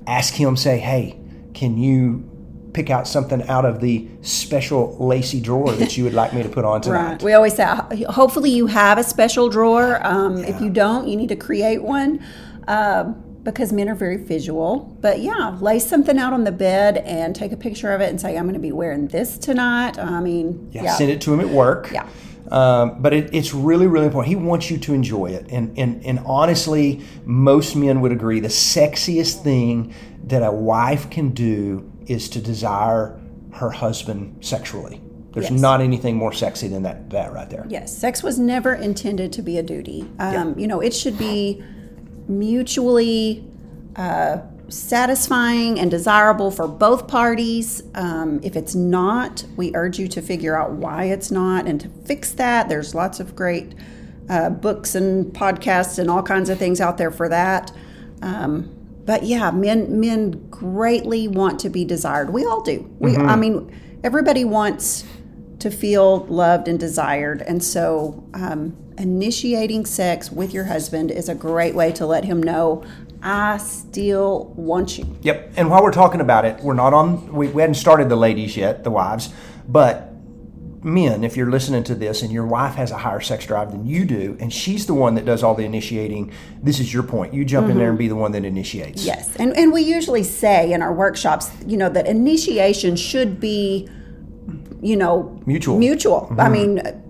ask 0.06 0.34
him, 0.34 0.56
say, 0.56 0.78
"Hey, 0.78 1.18
can 1.54 1.78
you 1.78 2.30
pick 2.76 2.90
out 2.90 3.08
something 3.08 3.42
out 3.48 3.64
of 3.64 3.80
the 3.80 4.06
special 4.20 4.94
lacy 4.98 5.40
drawer 5.40 5.72
that 5.72 5.96
you 5.96 6.04
would 6.04 6.12
like 6.12 6.34
me 6.34 6.42
to 6.42 6.48
put 6.48 6.62
on 6.62 6.78
tonight. 6.82 7.12
Right. 7.12 7.22
We 7.22 7.32
always 7.32 7.56
say, 7.56 7.64
hopefully, 8.10 8.50
you 8.50 8.66
have 8.66 8.98
a 8.98 9.02
special 9.02 9.48
drawer. 9.48 9.98
Um, 10.06 10.36
yeah. 10.36 10.50
If 10.50 10.60
you 10.60 10.68
don't, 10.68 11.08
you 11.08 11.16
need 11.16 11.30
to 11.30 11.36
create 11.36 11.82
one. 11.82 12.22
Uh, 12.68 13.14
because 13.46 13.72
men 13.72 13.88
are 13.88 13.94
very 13.94 14.16
visual. 14.16 14.96
But 15.00 15.20
yeah, 15.20 15.56
lay 15.60 15.78
something 15.78 16.18
out 16.18 16.32
on 16.32 16.44
the 16.44 16.52
bed 16.52 16.98
and 16.98 17.34
take 17.34 17.52
a 17.52 17.56
picture 17.56 17.92
of 17.92 18.00
it 18.00 18.10
and 18.10 18.20
say, 18.20 18.36
I'm 18.36 18.44
going 18.44 18.54
to 18.54 18.60
be 18.60 18.72
wearing 18.72 19.06
this 19.06 19.38
tonight. 19.38 19.98
I 19.98 20.20
mean, 20.20 20.68
yeah, 20.72 20.82
yeah. 20.82 20.96
send 20.96 21.10
it 21.10 21.20
to 21.22 21.32
him 21.32 21.40
at 21.40 21.48
work. 21.48 21.90
Yeah. 21.92 22.08
Um, 22.50 23.00
but 23.00 23.12
it, 23.12 23.32
it's 23.32 23.54
really, 23.54 23.86
really 23.86 24.06
important. 24.06 24.28
He 24.28 24.36
wants 24.36 24.70
you 24.70 24.78
to 24.78 24.94
enjoy 24.94 25.26
it. 25.26 25.46
And, 25.50 25.78
and, 25.78 26.04
and 26.04 26.20
honestly, 26.26 27.02
most 27.24 27.76
men 27.76 28.00
would 28.00 28.12
agree 28.12 28.40
the 28.40 28.48
sexiest 28.48 29.42
thing 29.42 29.94
that 30.24 30.42
a 30.42 30.52
wife 30.52 31.08
can 31.08 31.30
do 31.30 31.90
is 32.06 32.28
to 32.30 32.40
desire 32.40 33.18
her 33.54 33.70
husband 33.70 34.44
sexually. 34.44 35.00
There's 35.32 35.50
yes. 35.50 35.60
not 35.60 35.80
anything 35.80 36.16
more 36.16 36.32
sexy 36.32 36.66
than 36.66 36.82
that, 36.84 37.10
that 37.10 37.32
right 37.32 37.48
there. 37.48 37.66
Yes, 37.68 37.96
sex 37.96 38.22
was 38.22 38.38
never 38.38 38.74
intended 38.74 39.32
to 39.34 39.42
be 39.42 39.58
a 39.58 39.62
duty. 39.62 40.02
Um, 40.18 40.32
yeah. 40.32 40.54
You 40.56 40.66
know, 40.66 40.80
it 40.80 40.94
should 40.94 41.18
be 41.18 41.62
mutually 42.28 43.44
uh, 43.96 44.38
satisfying 44.68 45.78
and 45.78 45.90
desirable 45.90 46.50
for 46.50 46.66
both 46.66 47.06
parties. 47.06 47.82
Um, 47.94 48.40
if 48.42 48.56
it's 48.56 48.74
not, 48.74 49.44
we 49.56 49.74
urge 49.74 49.98
you 49.98 50.08
to 50.08 50.20
figure 50.20 50.58
out 50.58 50.72
why 50.72 51.04
it's 51.04 51.30
not 51.30 51.66
and 51.66 51.80
to 51.80 51.88
fix 52.04 52.32
that. 52.32 52.68
There's 52.68 52.94
lots 52.94 53.20
of 53.20 53.36
great 53.36 53.74
uh, 54.28 54.50
books 54.50 54.94
and 54.94 55.32
podcasts 55.32 55.98
and 55.98 56.10
all 56.10 56.22
kinds 56.22 56.50
of 56.50 56.58
things 56.58 56.80
out 56.80 56.98
there 56.98 57.10
for 57.10 57.28
that. 57.28 57.72
Um, 58.22 58.72
but 59.04 59.22
yeah, 59.22 59.52
men 59.52 60.00
men 60.00 60.48
greatly 60.50 61.28
want 61.28 61.60
to 61.60 61.70
be 61.70 61.84
desired. 61.84 62.30
We 62.30 62.44
all 62.44 62.60
do. 62.60 62.92
We, 62.98 63.12
mm-hmm. 63.12 63.28
I 63.28 63.36
mean, 63.36 64.00
everybody 64.02 64.44
wants 64.44 65.04
to 65.58 65.70
feel 65.70 66.24
loved 66.26 66.68
and 66.68 66.78
desired, 66.78 67.42
and 67.42 67.62
so 67.62 68.28
um, 68.34 68.76
initiating 68.98 69.86
sex 69.86 70.30
with 70.30 70.52
your 70.52 70.64
husband 70.64 71.10
is 71.10 71.28
a 71.28 71.34
great 71.34 71.74
way 71.74 71.92
to 71.92 72.06
let 72.06 72.24
him 72.24 72.42
know 72.42 72.84
I 73.22 73.56
still 73.56 74.52
want 74.56 74.98
you. 74.98 75.18
Yep. 75.22 75.54
And 75.56 75.70
while 75.70 75.82
we're 75.82 75.90
talking 75.90 76.20
about 76.20 76.44
it, 76.44 76.60
we're 76.60 76.74
not 76.74 76.94
on, 76.94 77.32
we, 77.32 77.48
we 77.48 77.60
hadn't 77.60 77.74
started 77.74 78.08
the 78.08 78.16
ladies 78.16 78.56
yet, 78.56 78.84
the 78.84 78.90
wives, 78.90 79.32
but 79.66 80.12
men, 80.84 81.24
if 81.24 81.36
you're 81.36 81.50
listening 81.50 81.82
to 81.84 81.94
this 81.96 82.22
and 82.22 82.30
your 82.30 82.46
wife 82.46 82.76
has 82.76 82.92
a 82.92 82.98
higher 82.98 83.20
sex 83.20 83.44
drive 83.44 83.72
than 83.72 83.84
you 83.84 84.04
do, 84.04 84.36
and 84.38 84.52
she's 84.52 84.86
the 84.86 84.94
one 84.94 85.16
that 85.16 85.24
does 85.24 85.42
all 85.42 85.54
the 85.54 85.64
initiating, 85.64 86.30
this 86.62 86.78
is 86.78 86.94
your 86.94 87.02
point. 87.02 87.34
You 87.34 87.44
jump 87.44 87.64
mm-hmm. 87.64 87.72
in 87.72 87.78
there 87.78 87.88
and 87.88 87.98
mm-hmm. 87.98 88.04
be 88.04 88.08
the 88.08 88.16
one 88.16 88.30
that 88.32 88.44
initiates. 88.44 89.04
Yes. 89.04 89.34
And, 89.36 89.56
and 89.56 89.72
we 89.72 89.82
usually 89.82 90.22
say 90.22 90.72
in 90.72 90.80
our 90.80 90.92
workshops, 90.92 91.50
you 91.66 91.76
know, 91.76 91.88
that 91.88 92.06
initiation 92.06 92.94
should 92.94 93.40
be, 93.40 93.88
you 94.80 94.96
know, 94.96 95.40
mutual. 95.46 95.78
Mutual. 95.78 96.28
Mm-hmm. 96.30 96.40
I 96.40 96.48
mean, 96.48 97.02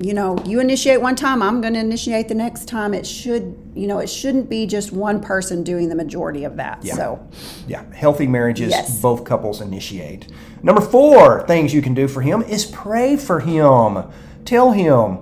you 0.00 0.12
know, 0.12 0.36
you 0.44 0.60
initiate 0.60 1.00
one 1.00 1.16
time, 1.16 1.42
I'm 1.42 1.60
going 1.60 1.72
to 1.74 1.80
initiate 1.80 2.28
the 2.28 2.34
next 2.34 2.68
time. 2.68 2.92
It 2.92 3.06
should, 3.06 3.56
you 3.74 3.86
know, 3.86 3.98
it 3.98 4.08
shouldn't 4.08 4.50
be 4.50 4.66
just 4.66 4.92
one 4.92 5.20
person 5.20 5.62
doing 5.62 5.88
the 5.88 5.94
majority 5.94 6.44
of 6.44 6.56
that. 6.56 6.84
Yeah. 6.84 6.94
So, 6.94 7.28
yeah, 7.66 7.84
healthy 7.94 8.26
marriages, 8.26 8.70
yes. 8.70 9.00
both 9.00 9.24
couples 9.24 9.60
initiate. 9.60 10.28
Number 10.62 10.82
four 10.82 11.46
things 11.46 11.72
you 11.72 11.80
can 11.80 11.94
do 11.94 12.08
for 12.08 12.20
him 12.20 12.42
is 12.42 12.66
pray 12.66 13.16
for 13.16 13.40
him. 13.40 14.04
Tell 14.44 14.72
him, 14.72 15.20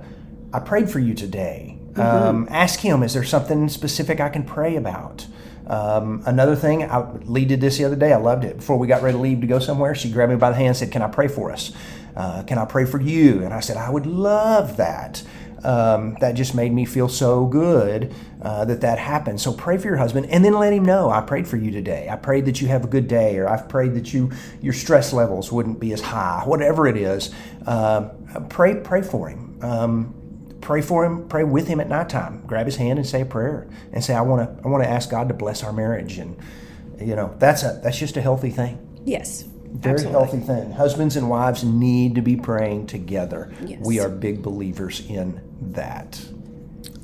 I 0.52 0.58
prayed 0.58 0.90
for 0.90 0.98
you 0.98 1.14
today. 1.14 1.78
Mm-hmm. 1.92 2.00
Um, 2.00 2.48
ask 2.50 2.80
him, 2.80 3.04
is 3.04 3.14
there 3.14 3.22
something 3.22 3.68
specific 3.68 4.20
I 4.20 4.28
can 4.28 4.42
pray 4.42 4.74
about? 4.74 5.26
Um, 5.66 6.22
another 6.26 6.56
thing, 6.56 6.84
I 6.84 7.10
Lee 7.24 7.44
did 7.44 7.60
this 7.60 7.78
the 7.78 7.84
other 7.84 7.96
day. 7.96 8.12
I 8.12 8.16
loved 8.18 8.44
it. 8.44 8.58
Before 8.58 8.76
we 8.76 8.86
got 8.86 9.02
ready 9.02 9.16
to 9.16 9.22
leave 9.22 9.40
to 9.40 9.46
go 9.46 9.58
somewhere, 9.58 9.94
she 9.94 10.10
grabbed 10.10 10.30
me 10.32 10.36
by 10.36 10.50
the 10.50 10.56
hand 10.56 10.68
and 10.68 10.76
said, 10.76 10.92
Can 10.92 11.02
I 11.02 11.08
pray 11.08 11.28
for 11.28 11.50
us? 11.50 11.72
uh, 12.16 12.42
Can 12.44 12.58
I 12.58 12.64
pray 12.66 12.84
for 12.84 13.00
you? 13.00 13.42
And 13.44 13.54
I 13.54 13.60
said, 13.60 13.76
I 13.76 13.90
would 13.90 14.06
love 14.06 14.76
that. 14.76 15.22
Um, 15.62 16.18
that 16.20 16.32
just 16.32 16.54
made 16.54 16.74
me 16.74 16.84
feel 16.84 17.08
so 17.08 17.46
good 17.46 18.12
uh, 18.42 18.66
that 18.66 18.82
that 18.82 18.98
happened. 18.98 19.40
So 19.40 19.50
pray 19.50 19.78
for 19.78 19.86
your 19.88 19.96
husband, 19.96 20.26
and 20.26 20.44
then 20.44 20.52
let 20.52 20.74
him 20.74 20.84
know 20.84 21.08
I 21.08 21.22
prayed 21.22 21.48
for 21.48 21.56
you 21.56 21.70
today. 21.70 22.06
I 22.10 22.16
prayed 22.16 22.44
that 22.44 22.60
you 22.60 22.68
have 22.68 22.84
a 22.84 22.86
good 22.86 23.08
day, 23.08 23.38
or 23.38 23.48
I've 23.48 23.66
prayed 23.66 23.94
that 23.94 24.12
you 24.12 24.30
your 24.60 24.74
stress 24.74 25.14
levels 25.14 25.50
wouldn't 25.50 25.80
be 25.80 25.94
as 25.94 26.02
high. 26.02 26.42
Whatever 26.44 26.86
it 26.86 26.98
is, 26.98 27.30
uh, 27.66 28.10
pray 28.50 28.74
pray 28.74 29.00
for 29.00 29.30
him. 29.30 29.58
Um, 29.62 30.14
pray 30.64 30.80
for 30.82 31.04
him. 31.04 31.28
Pray 31.28 31.44
with 31.44 31.68
him 31.68 31.78
at 31.78 31.88
nighttime. 31.88 32.42
Grab 32.46 32.66
his 32.66 32.76
hand 32.76 32.98
and 32.98 33.06
say 33.06 33.20
a 33.20 33.26
prayer, 33.26 33.68
and 33.92 34.02
say 34.02 34.14
I 34.14 34.22
want 34.22 34.58
to 34.58 34.64
I 34.64 34.68
want 34.68 34.82
to 34.82 34.90
ask 34.90 35.08
God 35.10 35.28
to 35.28 35.34
bless 35.34 35.62
our 35.62 35.72
marriage, 35.72 36.18
and 36.18 36.36
you 36.98 37.14
know 37.14 37.34
that's 37.38 37.62
a 37.62 37.80
that's 37.84 37.98
just 37.98 38.16
a 38.16 38.20
healthy 38.20 38.50
thing. 38.50 38.80
Yes, 39.04 39.42
very 39.42 39.94
Absolutely. 39.94 40.20
healthy 40.20 40.40
thing. 40.40 40.72
Husbands 40.72 41.16
and 41.16 41.28
wives 41.28 41.62
need 41.62 42.14
to 42.16 42.22
be 42.22 42.36
praying 42.36 42.86
together. 42.86 43.52
Yes. 43.64 43.80
We 43.84 44.00
are 44.00 44.08
big 44.08 44.42
believers 44.42 45.06
in 45.08 45.40
that. 45.72 46.20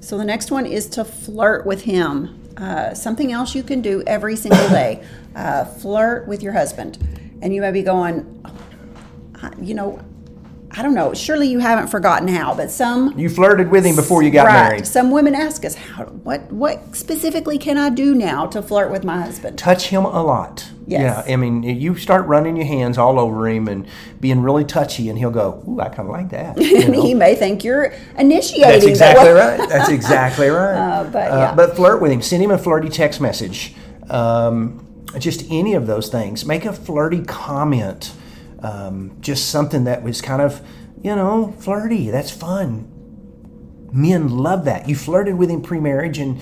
So 0.00 0.17
the 0.17 0.25
next 0.25 0.50
one 0.50 0.67
is 0.67 0.88
to 0.90 1.05
flirt 1.05 1.67
with 1.67 1.83
him. 1.83 2.37
Uh, 2.57 2.95
something 2.95 3.33
else 3.33 3.55
you 3.55 3.62
can 3.62 3.81
do 3.83 4.02
every 4.07 4.37
single 4.37 4.69
day. 4.69 5.05
Uh, 5.35 5.64
flirt 5.64 6.26
with 6.26 6.43
your 6.43 6.52
husband. 6.52 6.99
And 7.43 7.55
you 7.55 7.61
may 7.61 7.71
be 7.71 7.83
going, 7.83 8.45
you 9.61 9.75
know, 9.75 10.00
I 10.72 10.82
don't 10.82 10.94
know. 10.94 11.12
Surely 11.14 11.48
you 11.48 11.58
haven't 11.58 11.88
forgotten 11.88 12.28
how, 12.28 12.54
but 12.54 12.70
some 12.70 13.18
you 13.18 13.28
flirted 13.28 13.70
with 13.70 13.84
him 13.84 13.96
before 13.96 14.22
you 14.22 14.30
got 14.30 14.46
right, 14.46 14.68
married. 14.68 14.86
Some 14.86 15.10
women 15.10 15.34
ask 15.34 15.64
us, 15.64 15.74
"How? 15.74 16.04
What? 16.04 16.52
What 16.52 16.94
specifically 16.94 17.58
can 17.58 17.76
I 17.76 17.90
do 17.90 18.14
now 18.14 18.46
to 18.46 18.62
flirt 18.62 18.90
with 18.90 19.02
my 19.02 19.20
husband?" 19.20 19.58
Touch 19.58 19.88
him 19.88 20.04
a 20.04 20.22
lot. 20.22 20.68
Yes. 20.86 21.24
Yeah, 21.26 21.32
I 21.32 21.36
mean, 21.36 21.62
you 21.62 21.96
start 21.96 22.26
running 22.26 22.56
your 22.56 22.66
hands 22.66 22.98
all 22.98 23.18
over 23.18 23.48
him 23.48 23.68
and 23.68 23.86
being 24.20 24.42
really 24.42 24.64
touchy, 24.64 25.08
and 25.08 25.18
he'll 25.18 25.30
go, 25.30 25.62
"Ooh, 25.68 25.80
I 25.80 25.88
kind 25.88 26.08
of 26.08 26.12
like 26.12 26.30
that." 26.30 26.56
You 26.70 26.88
know? 26.88 27.02
he 27.02 27.14
may 27.14 27.34
think 27.34 27.64
you're 27.64 27.92
initiating. 28.16 28.70
That's 28.70 28.84
exactly 28.84 29.30
right. 29.30 29.68
That's 29.68 29.88
exactly 29.98 30.48
right. 30.48 30.76
Uh, 30.76 31.04
but, 31.04 31.30
uh, 31.30 31.54
but 31.56 31.74
flirt 31.74 32.00
with 32.00 32.12
him. 32.12 32.22
Send 32.22 32.42
him 32.42 32.52
a 32.52 32.58
flirty 32.58 32.88
text 32.88 33.20
message. 33.20 33.74
Um, 34.08 34.86
just 35.18 35.44
any 35.50 35.74
of 35.74 35.88
those 35.88 36.08
things. 36.08 36.44
Make 36.44 36.64
a 36.64 36.72
flirty 36.72 37.22
comment 37.22 38.12
um, 38.62 39.17
just 39.21 39.49
something 39.50 39.85
that 39.85 40.02
was 40.02 40.21
kind 40.21 40.43
of, 40.43 40.61
you 41.02 41.14
know, 41.14 41.55
flirty. 41.59 42.11
That's 42.11 42.31
fun. 42.31 42.88
Men 43.93 44.29
love 44.29 44.64
that. 44.67 44.88
You 44.88 44.95
flirted 44.95 45.37
with 45.37 45.50
him 45.50 45.62
pre 45.62 45.81
marriage, 45.81 46.19
and, 46.19 46.40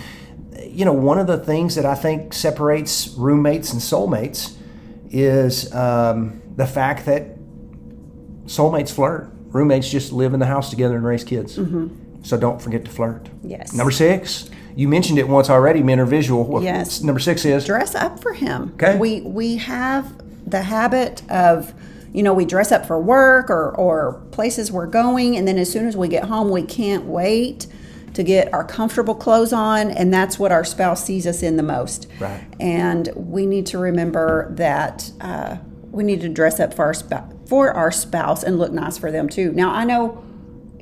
you 0.63 0.85
know, 0.85 0.93
one 0.93 1.19
of 1.19 1.27
the 1.27 1.39
things 1.39 1.75
that 1.77 1.87
I 1.87 1.95
think 1.95 2.35
separates 2.35 3.09
roommates 3.09 3.73
and 3.73 3.81
soulmates 3.81 4.57
is 5.11 5.73
um, 5.75 6.43
the 6.57 6.67
fact 6.67 7.07
that 7.07 7.37
soulmates 8.45 8.93
flirt. 8.93 9.31
Roommates 9.47 9.91
just 9.91 10.13
live 10.13 10.35
in 10.35 10.41
the 10.41 10.47
house 10.47 10.69
together 10.69 10.97
and 10.97 11.05
raise 11.05 11.25
kids. 11.25 11.57
Mm-hmm. 11.57 12.23
So 12.23 12.37
don't 12.37 12.61
forget 12.61 12.85
to 12.85 12.91
flirt. 12.91 13.29
Yes. 13.43 13.73
Number 13.73 13.91
six, 13.91 14.51
you 14.77 14.89
mentioned 14.89 15.19
it 15.19 15.27
once 15.27 15.49
already. 15.49 15.83
Men 15.83 16.01
are 16.01 16.05
visual. 16.05 16.63
Yes. 16.63 17.01
Number 17.01 17.21
six 17.21 17.45
is 17.47 17.65
dress 17.65 17.95
up 17.95 18.21
for 18.21 18.35
him. 18.35 18.73
Okay. 18.75 18.99
We 18.99 19.23
we 19.23 19.57
have 19.57 20.13
the 20.51 20.63
habit 20.63 21.23
of 21.31 21.73
you 22.13 22.23
know, 22.23 22.33
we 22.33 22.45
dress 22.45 22.73
up 22.73 22.87
for 22.87 23.01
work 23.01 23.51
or, 23.51 23.75
or 23.77 24.15
places 24.31 24.73
we're 24.73 24.87
going, 24.87 25.37
and 25.37 25.47
then 25.47 25.59
as 25.59 25.71
soon 25.71 25.87
as 25.87 25.97
we 25.97 26.09
get 26.09 26.25
home, 26.25 26.51
we 26.51 26.63
can't 26.63 27.05
wait 27.05 27.67
to 28.15 28.23
get 28.23 28.53
our 28.53 28.65
comfortable 28.65 29.15
clothes 29.15 29.53
on, 29.53 29.91
and 29.91 30.13
that's 30.13 30.39
what 30.39 30.51
our 30.51 30.65
spouse 30.65 31.05
sees 31.05 31.27
us 31.27 31.43
in 31.43 31.57
the 31.57 31.63
most. 31.63 32.09
Right. 32.19 32.45
And 32.59 33.09
we 33.15 33.47
need 33.47 33.67
to 33.67 33.79
remember 33.79 34.53
that 34.55 35.11
uh, 35.21 35.59
we 35.91 36.05
need 36.05 36.21
to 36.23 36.29
dress 36.29 36.59
up 36.59 36.75
for 36.75 36.85
our 36.85 36.95
spouse, 36.95 37.33
for 37.47 37.73
our 37.73 37.93
spouse 37.93 38.43
and 38.43 38.59
look 38.59 38.73
nice 38.73 38.99
for 38.99 39.11
them 39.11 39.29
too. 39.29 39.53
Now, 39.53 39.73
I 39.73 39.85
know 39.85 40.25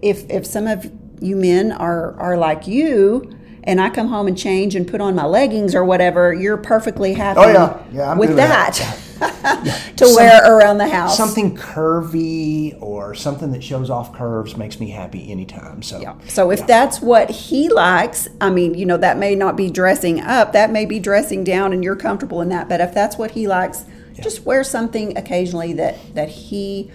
if 0.02 0.28
if 0.30 0.46
some 0.46 0.66
of 0.66 0.90
you 1.20 1.36
men 1.36 1.72
are 1.72 2.18
are 2.18 2.36
like 2.36 2.66
you, 2.66 3.36
and 3.64 3.80
I 3.80 3.90
come 3.90 4.08
home 4.08 4.28
and 4.28 4.38
change 4.38 4.74
and 4.74 4.86
put 4.86 5.00
on 5.00 5.14
my 5.14 5.26
leggings 5.26 5.74
or 5.74 5.84
whatever, 5.84 6.32
you're 6.32 6.56
perfectly 6.56 7.14
happy 7.14 7.40
oh, 7.40 7.52
yeah. 7.52 7.84
Yeah, 7.92 8.14
with 8.14 8.36
that. 8.36 8.74
that. 8.74 9.00
to 9.96 10.06
Some, 10.06 10.16
wear 10.16 10.56
around 10.56 10.78
the 10.78 10.88
house. 10.88 11.16
Something 11.16 11.56
curvy 11.56 12.80
or 12.80 13.14
something 13.14 13.52
that 13.52 13.62
shows 13.62 13.90
off 13.90 14.12
curves 14.14 14.56
makes 14.56 14.80
me 14.80 14.90
happy 14.90 15.30
anytime. 15.30 15.82
So 15.82 16.00
yeah. 16.00 16.16
So 16.28 16.50
if 16.50 16.60
yeah. 16.60 16.66
that's 16.66 17.00
what 17.00 17.30
he 17.30 17.68
likes, 17.68 18.28
I 18.40 18.50
mean, 18.50 18.74
you 18.74 18.86
know, 18.86 18.96
that 18.96 19.18
may 19.18 19.34
not 19.34 19.56
be 19.56 19.70
dressing 19.70 20.20
up, 20.20 20.52
that 20.52 20.70
may 20.70 20.84
be 20.84 20.98
dressing 20.98 21.44
down 21.44 21.72
and 21.72 21.84
you're 21.84 21.96
comfortable 21.96 22.40
in 22.40 22.48
that. 22.48 22.68
But 22.68 22.80
if 22.80 22.92
that's 22.92 23.16
what 23.16 23.32
he 23.32 23.46
likes, 23.46 23.84
yeah. 24.14 24.22
just 24.22 24.44
wear 24.44 24.64
something 24.64 25.16
occasionally 25.16 25.72
that 25.74 26.14
that 26.14 26.28
he 26.28 26.90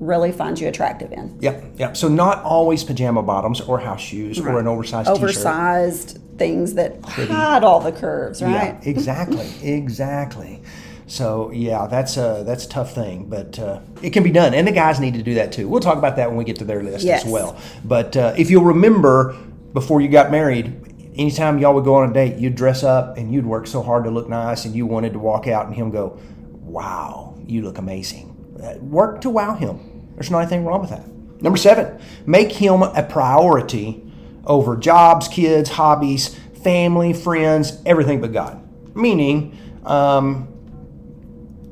really 0.00 0.32
finds 0.32 0.60
you 0.60 0.68
attractive 0.68 1.12
in. 1.12 1.38
Yep, 1.40 1.64
yep. 1.76 1.96
So 1.96 2.08
not 2.08 2.42
always 2.42 2.84
pajama 2.84 3.22
bottoms 3.22 3.60
or 3.60 3.78
house 3.78 4.00
shoes 4.00 4.40
right. 4.40 4.54
or 4.54 4.60
an 4.60 4.66
oversized 4.66 5.08
oversized 5.08 6.08
t-shirt. 6.08 6.38
things 6.38 6.74
that 6.74 7.00
Pretty. 7.02 7.32
hide 7.32 7.64
all 7.64 7.80
the 7.80 7.92
curves, 7.92 8.42
right? 8.42 8.52
Yeah, 8.52 8.80
exactly, 8.82 9.48
exactly. 9.62 10.62
So 11.06 11.52
yeah, 11.52 11.86
that's 11.86 12.16
a 12.16 12.42
that's 12.44 12.64
a 12.64 12.68
tough 12.68 12.92
thing, 12.94 13.28
but 13.28 13.58
uh, 13.58 13.80
it 14.02 14.10
can 14.10 14.24
be 14.24 14.32
done, 14.32 14.54
and 14.54 14.66
the 14.66 14.72
guys 14.72 14.98
need 14.98 15.14
to 15.14 15.22
do 15.22 15.34
that 15.34 15.52
too. 15.52 15.68
We'll 15.68 15.80
talk 15.80 15.98
about 15.98 16.16
that 16.16 16.28
when 16.28 16.36
we 16.36 16.44
get 16.44 16.56
to 16.56 16.64
their 16.64 16.82
list 16.82 17.04
yes. 17.04 17.24
as 17.24 17.30
well. 17.30 17.56
But 17.84 18.16
uh, 18.16 18.34
if 18.36 18.50
you'll 18.50 18.64
remember, 18.64 19.36
before 19.72 20.00
you 20.00 20.08
got 20.08 20.32
married, 20.32 20.74
anytime 21.14 21.58
y'all 21.58 21.74
would 21.74 21.84
go 21.84 21.94
on 21.94 22.10
a 22.10 22.12
date, 22.12 22.38
you'd 22.38 22.56
dress 22.56 22.82
up 22.82 23.16
and 23.16 23.32
you'd 23.32 23.46
work 23.46 23.68
so 23.68 23.82
hard 23.82 24.02
to 24.04 24.10
look 24.10 24.28
nice, 24.28 24.64
and 24.64 24.74
you 24.74 24.84
wanted 24.84 25.12
to 25.12 25.20
walk 25.20 25.46
out, 25.46 25.66
and 25.66 25.76
him 25.76 25.92
go, 25.92 26.18
"Wow, 26.50 27.36
you 27.46 27.62
look 27.62 27.78
amazing. 27.78 28.32
Uh, 28.60 28.74
Work 28.80 29.20
to 29.20 29.30
wow 29.30 29.54
him. 29.54 30.08
There's 30.14 30.30
not 30.30 30.40
anything 30.40 30.64
wrong 30.64 30.80
with 30.80 30.90
that. 30.90 31.06
Number 31.40 31.58
seven, 31.58 32.00
make 32.26 32.50
him 32.50 32.82
a 32.82 33.02
priority 33.02 34.02
over 34.44 34.76
jobs, 34.76 35.28
kids, 35.28 35.70
hobbies, 35.70 36.34
family, 36.64 37.12
friends, 37.12 37.80
everything 37.84 38.20
but 38.20 38.32
God. 38.32 38.62
Meaning, 38.96 39.56
um, 39.84 40.48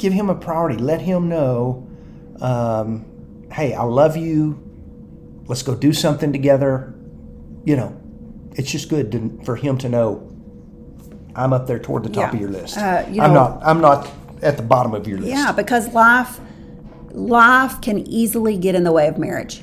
give 0.05 0.13
him 0.13 0.29
a 0.29 0.35
priority. 0.35 0.77
Let 0.77 1.01
him 1.01 1.31
know, 1.31 1.89
um, 2.43 3.07
hey, 3.51 3.73
I 3.73 3.85
love 3.85 4.19
you. 4.19 4.61
Let's 5.47 5.63
go 5.63 5.75
do 5.75 5.95
something 5.95 6.31
together. 6.31 6.95
You 7.65 7.77
know, 7.77 7.99
it's 8.53 8.71
just 8.71 8.91
good 8.91 9.11
to, 9.13 9.41
for 9.47 9.57
him 9.57 9.79
to 9.79 9.89
know 9.89 10.31
I'm 11.35 11.55
up 11.55 11.67
there 11.67 11.79
toward 11.79 12.03
the 12.03 12.11
top 12.11 12.33
Yeah. 12.33 12.35
of 12.35 12.41
your 12.41 12.51
list. 12.51 12.77
Uh, 12.77 13.07
you 13.11 13.23
I'm 13.23 13.33
know- 13.33 13.49
not. 13.49 13.63
I'm 13.65 13.81
not 13.81 14.11
at 14.43 14.59
the 14.59 14.63
bottom 14.63 14.93
of 14.93 15.09
your 15.09 15.17
list. 15.17 15.31
Yeah, 15.31 15.53
because 15.53 15.91
life 15.95 16.39
life 17.13 17.81
can 17.81 18.01
easily 18.07 18.59
get 18.59 18.75
in 18.75 18.85
the 18.85 18.93
way 18.93 19.07
of 19.09 19.17
marriage. 19.17 19.63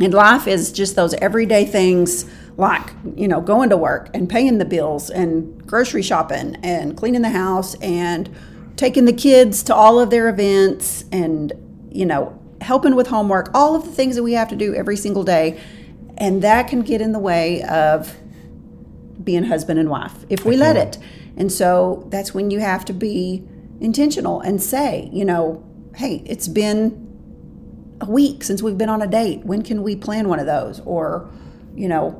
And 0.00 0.12
life 0.12 0.46
is 0.46 0.72
just 0.72 0.94
those 0.94 1.14
everyday 1.14 1.64
things 1.64 2.26
like, 2.58 2.90
you 3.16 3.28
know, 3.28 3.40
going 3.40 3.70
to 3.70 3.76
work 3.78 4.10
and 4.12 4.28
paying 4.28 4.58
the 4.58 4.64
bills 4.66 5.08
and 5.08 5.66
grocery 5.66 6.02
shopping 6.02 6.56
and 6.62 6.96
cleaning 6.98 7.22
the 7.22 7.30
house 7.30 7.74
and 7.76 8.28
taking 8.78 9.04
the 9.04 9.12
kids 9.12 9.62
to 9.64 9.74
all 9.74 9.98
of 9.98 10.08
their 10.08 10.28
events 10.28 11.04
and, 11.10 11.52
you 11.90 12.06
know, 12.06 12.40
helping 12.60 12.94
with 12.94 13.08
homework, 13.08 13.50
all 13.52 13.74
of 13.74 13.84
the 13.84 13.90
things 13.90 14.14
that 14.14 14.22
we 14.22 14.32
have 14.32 14.48
to 14.48 14.56
do 14.56 14.72
every 14.74 14.96
single 14.96 15.24
day. 15.24 15.60
And 16.16 16.42
that 16.42 16.68
can 16.68 16.82
get 16.82 17.00
in 17.00 17.12
the 17.12 17.18
way 17.18 17.62
of 17.64 18.16
being 19.22 19.44
husband 19.44 19.78
and 19.80 19.90
wife 19.90 20.14
if 20.30 20.44
we 20.44 20.56
let 20.56 20.76
it. 20.76 20.96
And 21.36 21.52
so 21.52 22.06
that's 22.08 22.32
when 22.32 22.50
you 22.50 22.60
have 22.60 22.84
to 22.86 22.92
be 22.92 23.46
intentional 23.80 24.40
and 24.40 24.62
say, 24.62 25.10
you 25.12 25.24
know, 25.24 25.64
hey, 25.96 26.22
it's 26.24 26.48
been 26.48 27.04
a 28.00 28.08
week 28.08 28.44
since 28.44 28.62
we've 28.62 28.78
been 28.78 28.88
on 28.88 29.02
a 29.02 29.08
date. 29.08 29.44
When 29.44 29.62
can 29.62 29.82
we 29.82 29.96
plan 29.96 30.28
one 30.28 30.38
of 30.38 30.46
those? 30.46 30.80
Or, 30.80 31.28
you 31.74 31.88
know, 31.88 32.10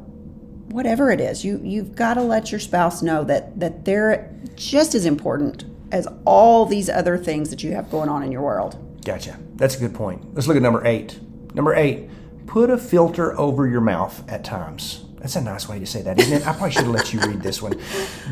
whatever 0.70 1.10
it 1.12 1.20
is, 1.20 1.44
you 1.44 1.60
you've 1.62 1.94
got 1.94 2.14
to 2.14 2.22
let 2.22 2.50
your 2.50 2.60
spouse 2.60 3.00
know 3.00 3.22
that 3.24 3.58
that 3.60 3.84
they're 3.84 4.36
just 4.56 4.94
as 4.94 5.04
important 5.04 5.64
as 5.92 6.06
all 6.24 6.66
these 6.66 6.88
other 6.88 7.16
things 7.16 7.50
that 7.50 7.62
you 7.62 7.72
have 7.72 7.90
going 7.90 8.08
on 8.08 8.22
in 8.22 8.32
your 8.32 8.42
world. 8.42 8.76
Gotcha. 9.04 9.38
That's 9.56 9.76
a 9.76 9.78
good 9.78 9.94
point. 9.94 10.34
Let's 10.34 10.46
look 10.46 10.56
at 10.56 10.62
number 10.62 10.86
eight. 10.86 11.18
Number 11.54 11.74
eight, 11.74 12.10
put 12.46 12.70
a 12.70 12.78
filter 12.78 13.38
over 13.38 13.66
your 13.66 13.80
mouth 13.80 14.22
at 14.28 14.44
times. 14.44 15.04
That's 15.20 15.34
a 15.34 15.40
nice 15.40 15.68
way 15.68 15.80
to 15.80 15.86
say 15.86 16.02
that, 16.02 16.18
isn't 16.20 16.32
it? 16.32 16.46
I 16.46 16.52
probably 16.52 16.70
should 16.70 16.84
have 16.84 16.94
let 16.94 17.12
you 17.12 17.20
read 17.20 17.42
this 17.42 17.60
one. 17.60 17.80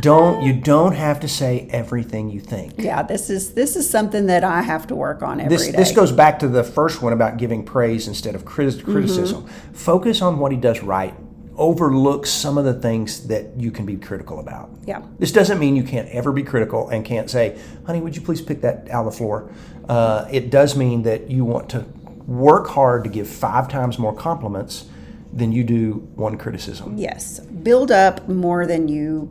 Don't 0.01 0.43
you 0.43 0.53
don't 0.53 0.93
have 0.93 1.19
to 1.21 1.29
say 1.29 1.67
everything 1.71 2.31
you 2.31 2.39
think. 2.39 2.75
Yeah, 2.79 3.03
this 3.03 3.29
is 3.29 3.55
this 3.55 3.75
is 3.75 3.89
something 3.89 4.27
that 4.27 4.45
I 4.45 4.63
have 4.63 4.87
to 4.89 4.95
work 4.95 5.23
on 5.23 5.41
every 5.41 5.57
day. 5.57 5.65
This 5.65 5.77
this 5.77 5.93
goes 5.93 6.13
back 6.13 6.39
to 6.41 6.49
the 6.49 6.63
first 6.63 7.03
one 7.03 7.13
about 7.13 7.39
giving 7.39 7.65
praise 7.65 8.07
instead 8.07 8.37
of 8.37 8.45
criti- 8.45 8.85
criticism. 8.85 9.43
Mm-hmm. 9.43 9.73
Focus 9.73 10.23
on 10.23 10.39
what 10.39 10.53
he 10.53 10.59
does 10.59 10.83
right. 10.83 11.15
Overlook 11.57 12.27
some 12.27 12.59
of 12.59 12.65
the 12.65 12.75
things 12.75 13.29
that 13.29 13.57
you 13.57 13.71
can 13.71 13.87
be 13.87 13.97
critical 13.97 14.41
about. 14.41 14.71
Yeah. 14.85 15.03
This 15.19 15.33
doesn't 15.33 15.59
mean 15.59 15.75
you 15.75 15.85
can't 15.85 16.09
ever 16.11 16.33
be 16.33 16.43
critical 16.43 16.89
and 16.89 17.05
can't 17.05 17.31
say, 17.31 17.59
honey, 17.87 18.01
would 18.01 18.15
you 18.15 18.23
please 18.23 18.43
pick 18.43 18.61
that 18.61 18.91
out 18.91 19.07
of 19.07 19.13
the 19.13 19.17
floor? 19.17 19.51
Uh, 19.89 20.27
it 20.31 20.51
does 20.51 20.77
mean 20.77 21.03
that 21.05 21.31
you 21.31 21.45
want 21.45 21.71
to 21.71 21.87
work 22.27 22.69
hard 22.69 23.05
to 23.05 23.11
give 23.11 23.29
five 23.29 23.69
times 23.69 23.99
more 23.99 24.15
compliments 24.15 24.87
than 25.33 25.53
you 25.53 25.65
do 25.65 25.95
one 26.15 26.37
criticism. 26.39 26.97
Yes, 26.97 27.41
build 27.41 27.91
up 27.91 28.29
more 28.29 28.67
than 28.67 28.89
you 28.89 29.31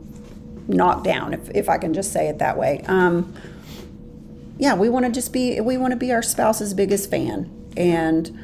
knock 0.68 1.04
down, 1.04 1.34
if, 1.34 1.50
if 1.50 1.68
I 1.68 1.78
can 1.78 1.94
just 1.94 2.12
say 2.12 2.28
it 2.28 2.38
that 2.38 2.56
way. 2.56 2.82
Um, 2.86 3.34
yeah, 4.58 4.74
we 4.74 4.88
want 4.88 5.04
to 5.04 5.12
just 5.12 5.32
be 5.32 5.60
we 5.60 5.76
want 5.76 5.92
to 5.92 5.96
be 5.96 6.12
our 6.12 6.22
spouse's 6.22 6.72
biggest 6.72 7.10
fan, 7.10 7.70
and 7.76 8.38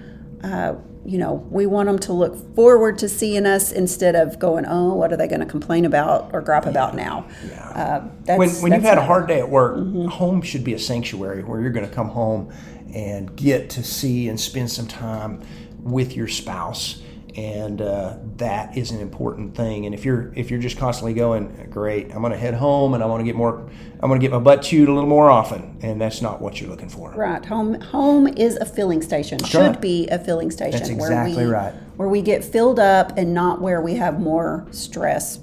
uh, 0.44 0.74
you 1.04 1.18
know 1.18 1.46
we 1.50 1.66
want 1.66 1.86
them 1.88 1.98
to 1.98 2.12
look 2.12 2.54
forward 2.54 2.98
to 2.98 3.08
seeing 3.08 3.46
us 3.46 3.72
instead 3.72 4.14
of 4.14 4.38
going, 4.38 4.64
oh, 4.66 4.94
what 4.94 5.12
are 5.12 5.16
they 5.16 5.28
going 5.28 5.40
to 5.40 5.46
complain 5.46 5.84
about 5.84 6.30
or 6.32 6.40
gripe 6.40 6.66
about 6.66 6.94
now? 6.94 7.26
Uh, 7.74 8.02
that's, 8.24 8.38
when 8.38 8.50
when 8.62 8.72
you've 8.72 8.82
had 8.82 8.98
a 8.98 9.04
hard 9.04 9.26
day 9.26 9.40
at 9.40 9.48
work, 9.48 9.76
home 10.08 10.42
should 10.42 10.64
be 10.64 10.74
a 10.74 10.78
sanctuary 10.78 11.42
where 11.42 11.60
you're 11.60 11.70
going 11.70 11.88
to 11.88 11.94
come 11.94 12.08
home 12.08 12.52
and 12.94 13.34
get 13.36 13.70
to 13.70 13.82
see 13.82 14.28
and 14.28 14.38
spend 14.38 14.70
some 14.70 14.86
time 14.86 15.42
with 15.80 16.14
your 16.14 16.28
spouse, 16.28 17.02
and 17.36 17.80
uh, 17.80 18.16
that 18.36 18.76
is 18.76 18.90
an 18.90 19.00
important 19.00 19.54
thing. 19.56 19.86
And 19.86 19.94
if 19.94 20.04
you're 20.04 20.32
if 20.34 20.50
you're 20.50 20.60
just 20.60 20.76
constantly 20.76 21.14
going, 21.14 21.68
great, 21.70 22.12
I'm 22.12 22.20
going 22.20 22.32
to 22.32 22.38
head 22.38 22.54
home 22.54 22.94
and 22.94 23.02
I 23.02 23.06
want 23.06 23.20
to 23.20 23.24
get 23.24 23.34
more, 23.36 23.68
I'm 24.00 24.08
going 24.08 24.20
to 24.20 24.24
get 24.24 24.32
my 24.32 24.38
butt 24.38 24.62
chewed 24.62 24.88
a 24.88 24.92
little 24.92 25.08
more 25.08 25.30
often, 25.30 25.78
and 25.82 26.00
that's 26.00 26.20
not 26.20 26.40
what 26.40 26.60
you're 26.60 26.70
looking 26.70 26.88
for. 26.88 27.12
Right. 27.12 27.44
Home 27.46 27.80
home 27.80 28.28
is 28.28 28.56
a 28.56 28.64
filling 28.66 29.02
station. 29.02 29.42
Should 29.44 29.58
right. 29.60 29.80
be 29.80 30.08
a 30.08 30.18
filling 30.18 30.50
station 30.50 30.80
That's 30.80 30.90
where 30.90 31.10
exactly 31.10 31.46
we 31.46 31.50
right. 31.50 31.72
where 31.96 32.08
we 32.08 32.20
get 32.22 32.44
filled 32.44 32.78
up 32.78 33.16
and 33.16 33.32
not 33.32 33.60
where 33.60 33.80
we 33.80 33.94
have 33.94 34.20
more 34.20 34.66
stress 34.70 35.38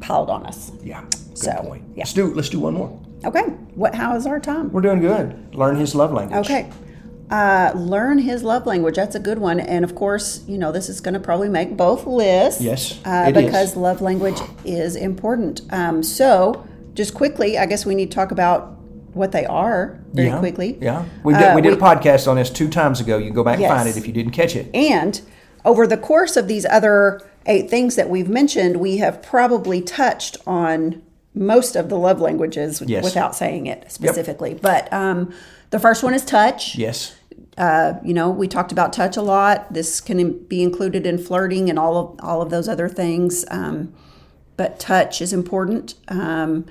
piled 0.00 0.30
on 0.30 0.46
us. 0.46 0.72
Yeah, 0.82 1.02
good 1.02 1.38
So, 1.38 1.52
point. 1.62 1.84
yeah. 1.94 2.00
Let's 2.02 2.14
do 2.14 2.32
let's 2.34 2.48
do 2.48 2.60
one 2.60 2.74
more. 2.74 2.98
Okay. 3.24 3.42
What 3.74 3.94
how 3.94 4.16
is 4.16 4.26
our 4.26 4.40
time? 4.40 4.72
We're 4.72 4.80
doing 4.80 5.00
good. 5.00 5.54
Learn 5.54 5.76
his 5.76 5.94
love 5.94 6.12
language. 6.12 6.46
Okay. 6.46 6.70
Uh, 7.30 7.72
learn 7.76 8.18
his 8.18 8.42
love 8.42 8.66
language. 8.66 8.96
That's 8.96 9.14
a 9.14 9.20
good 9.20 9.38
one. 9.38 9.60
And 9.60 9.84
of 9.84 9.94
course, 9.94 10.42
you 10.48 10.58
know, 10.58 10.72
this 10.72 10.88
is 10.88 11.00
going 11.00 11.14
to 11.14 11.20
probably 11.20 11.48
make 11.48 11.76
both 11.76 12.06
lists. 12.06 12.60
Yes, 12.60 12.98
Uh, 13.04 13.26
it 13.28 13.36
is. 13.36 13.44
because 13.44 13.76
love 13.76 14.00
language 14.00 14.38
is 14.64 14.96
important. 14.96 15.60
Um, 15.70 16.02
so, 16.02 16.64
just 16.94 17.14
quickly, 17.14 17.56
I 17.56 17.66
guess 17.66 17.86
we 17.86 17.94
need 17.94 18.10
to 18.10 18.14
talk 18.16 18.32
about 18.32 18.76
what 19.12 19.30
they 19.32 19.46
are 19.46 19.98
very 20.12 20.28
yeah, 20.28 20.38
quickly. 20.40 20.76
Yeah, 20.80 21.04
we 21.22 21.32
did. 21.34 21.42
Uh, 21.42 21.54
we 21.54 21.62
did 21.62 21.70
we- 21.72 21.78
a 21.78 21.80
podcast 21.80 22.28
on 22.28 22.36
this 22.36 22.50
two 22.50 22.68
times 22.68 23.00
ago. 23.00 23.16
You 23.18 23.26
can 23.26 23.34
go 23.34 23.44
back 23.44 23.58
and 23.60 23.68
find 23.68 23.88
it 23.88 23.96
if 23.96 24.06
you 24.06 24.12
didn't 24.12 24.32
catch 24.32 24.56
it. 24.56 24.68
And 24.74 25.20
over 25.64 25.86
the 25.86 25.96
course 25.96 26.36
of 26.36 26.48
these 26.48 26.66
other 26.66 27.20
eight 27.46 27.70
things 27.70 27.94
that 27.96 28.10
we've 28.10 28.28
mentioned, 28.28 28.78
we 28.78 28.96
have 28.98 29.22
probably 29.22 29.80
touched 29.80 30.36
on 30.46 31.00
most 31.32 31.76
of 31.76 31.88
the 31.88 31.96
love 31.96 32.20
languages 32.20 32.82
Yes. 32.84 33.04
without 33.04 33.36
saying 33.36 33.66
it 33.66 33.84
specifically. 33.90 34.54
But 34.60 34.92
um, 34.92 35.32
the 35.70 35.78
first 35.78 36.02
one 36.02 36.12
is 36.12 36.24
touch. 36.24 36.76
Yes. 36.76 37.14
Uh, 37.60 37.98
you 38.02 38.14
know, 38.14 38.30
we 38.30 38.48
talked 38.48 38.72
about 38.72 38.90
touch 38.92 39.16
a 39.18 39.22
lot. 39.22 39.72
This 39.72 40.00
can 40.00 40.32
be 40.48 40.62
included 40.62 41.04
in 41.06 41.18
flirting 41.18 41.68
and 41.68 41.78
all 41.78 41.96
of 41.96 42.18
all 42.22 42.40
of 42.40 42.48
those 42.50 42.68
other 42.68 42.88
things. 42.88 43.44
Um, 43.50 43.92
but 44.56 44.80
touch 44.80 45.20
is 45.20 45.32
important. 45.32 45.94
Um, 46.08 46.64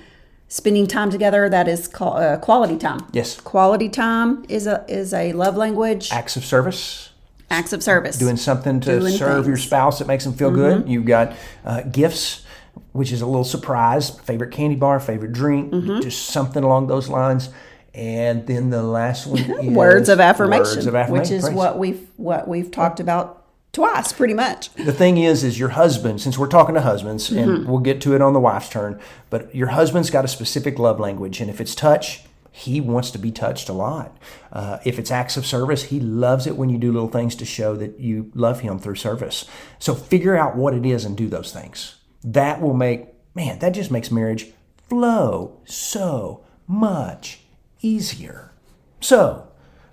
spending 0.47 0.87
time 0.87 1.11
together 1.11 1.47
that 1.47 1.67
is 1.67 1.87
call, 1.87 2.17
uh, 2.17 2.37
quality 2.37 2.75
time. 2.77 3.01
Yes. 3.13 3.39
Quality 3.39 3.87
time 3.89 4.43
is 4.49 4.65
a 4.65 4.83
is 4.87 5.13
a 5.13 5.31
love 5.33 5.55
language. 5.55 6.09
Acts 6.11 6.35
of 6.35 6.43
service. 6.43 7.11
Acts 7.51 7.71
of 7.73 7.81
service. 7.83 8.17
doing 8.17 8.37
something 8.37 8.79
to 8.81 8.99
Doing 8.99 9.13
serve 9.13 9.45
your 9.47 9.55
things. 9.55 9.59
Mm-hmm. 9.61 9.67
spouse 9.67 9.99
that 9.99 10.07
makes 10.07 10.23
them 10.23 10.33
feel 10.33 10.51
good. 10.51 10.87
You've 10.89 11.05
got 11.05 11.35
uh, 11.65 11.81
gifts, 11.83 12.45
which 12.93 13.11
is 13.11 13.21
a 13.21 13.25
little 13.27 13.43
surprise, 13.43 14.09
favorite 14.21 14.51
candy 14.51 14.75
bar, 14.75 14.99
favorite 14.99 15.33
drink, 15.33 15.71
Mm-hmm. 15.71 16.01
just 16.01 16.27
something 16.27 16.63
along 16.63 16.87
those 16.87 17.09
lines. 17.09 17.49
And 17.93 18.45
then 18.47 18.69
the 18.69 18.83
last 18.83 19.25
one 19.27 19.39
is 19.39 19.67
words 19.73 20.09
of 20.09 20.19
affirmation, 20.19 20.75
Words 20.75 20.85
of 20.85 20.95
affirmation. 20.95 21.21
which 21.21 21.31
is 21.31 21.43
Praise. 21.45 21.55
what 21.55 21.77
we've 21.79 22.07
what 22.17 22.47
we've 22.47 22.69
talked 22.71 22.99
about 22.99 23.45
twice, 23.73 24.11
pretty 24.13 24.33
much. 24.33 24.73
the 24.75 24.93
thing 24.93 25.17
is, 25.17 25.43
is 25.43 25.59
your 25.59 25.69
husband. 25.69 26.21
Since 26.21 26.37
we're 26.37 26.47
talking 26.47 26.75
to 26.75 26.81
husbands, 26.81 27.29
and 27.31 27.49
Mm-hmm. 27.51 27.69
we'll 27.69 27.79
get 27.81 28.01
to 28.01 28.15
it 28.15 28.21
on 28.21 28.33
the 28.33 28.39
wife's 28.39 28.69
turn, 28.69 28.99
but 29.29 29.53
your 29.55 29.67
husband's 29.67 30.09
got 30.09 30.23
a 30.25 30.27
specific 30.27 30.77
love 30.79 30.99
language, 30.99 31.39
and 31.41 31.49
if 31.49 31.59
it's 31.61 31.75
touch. 31.75 32.23
He 32.51 32.81
wants 32.81 33.11
to 33.11 33.19
be 33.19 33.31
touched 33.31 33.69
a 33.69 33.73
lot. 33.73 34.17
Uh, 34.51 34.79
if 34.83 34.99
it's 34.99 35.11
acts 35.11 35.37
of 35.37 35.45
service, 35.45 35.83
he 35.83 35.99
loves 35.99 36.45
it 36.45 36.57
when 36.57 36.69
you 36.69 36.77
do 36.77 36.91
little 36.91 37.07
things 37.07 37.35
to 37.35 37.45
show 37.45 37.75
that 37.77 37.99
you 37.99 38.31
love 38.33 38.61
him 38.61 38.79
through 38.79 38.95
service. 38.95 39.45
So 39.77 39.93
figure 39.93 40.35
out 40.35 40.57
what 40.57 40.73
it 40.73 40.85
is 40.85 41.05
and 41.05 41.15
do 41.15 41.29
those 41.29 41.53
things. 41.53 41.95
That 42.23 42.59
will 42.59 42.73
make, 42.73 43.05
man, 43.33 43.59
that 43.59 43.69
just 43.69 43.91
makes 43.91 44.11
marriage 44.11 44.47
flow 44.89 45.61
so 45.63 46.43
much 46.67 47.41
easier. 47.81 48.51
So, 49.01 49.47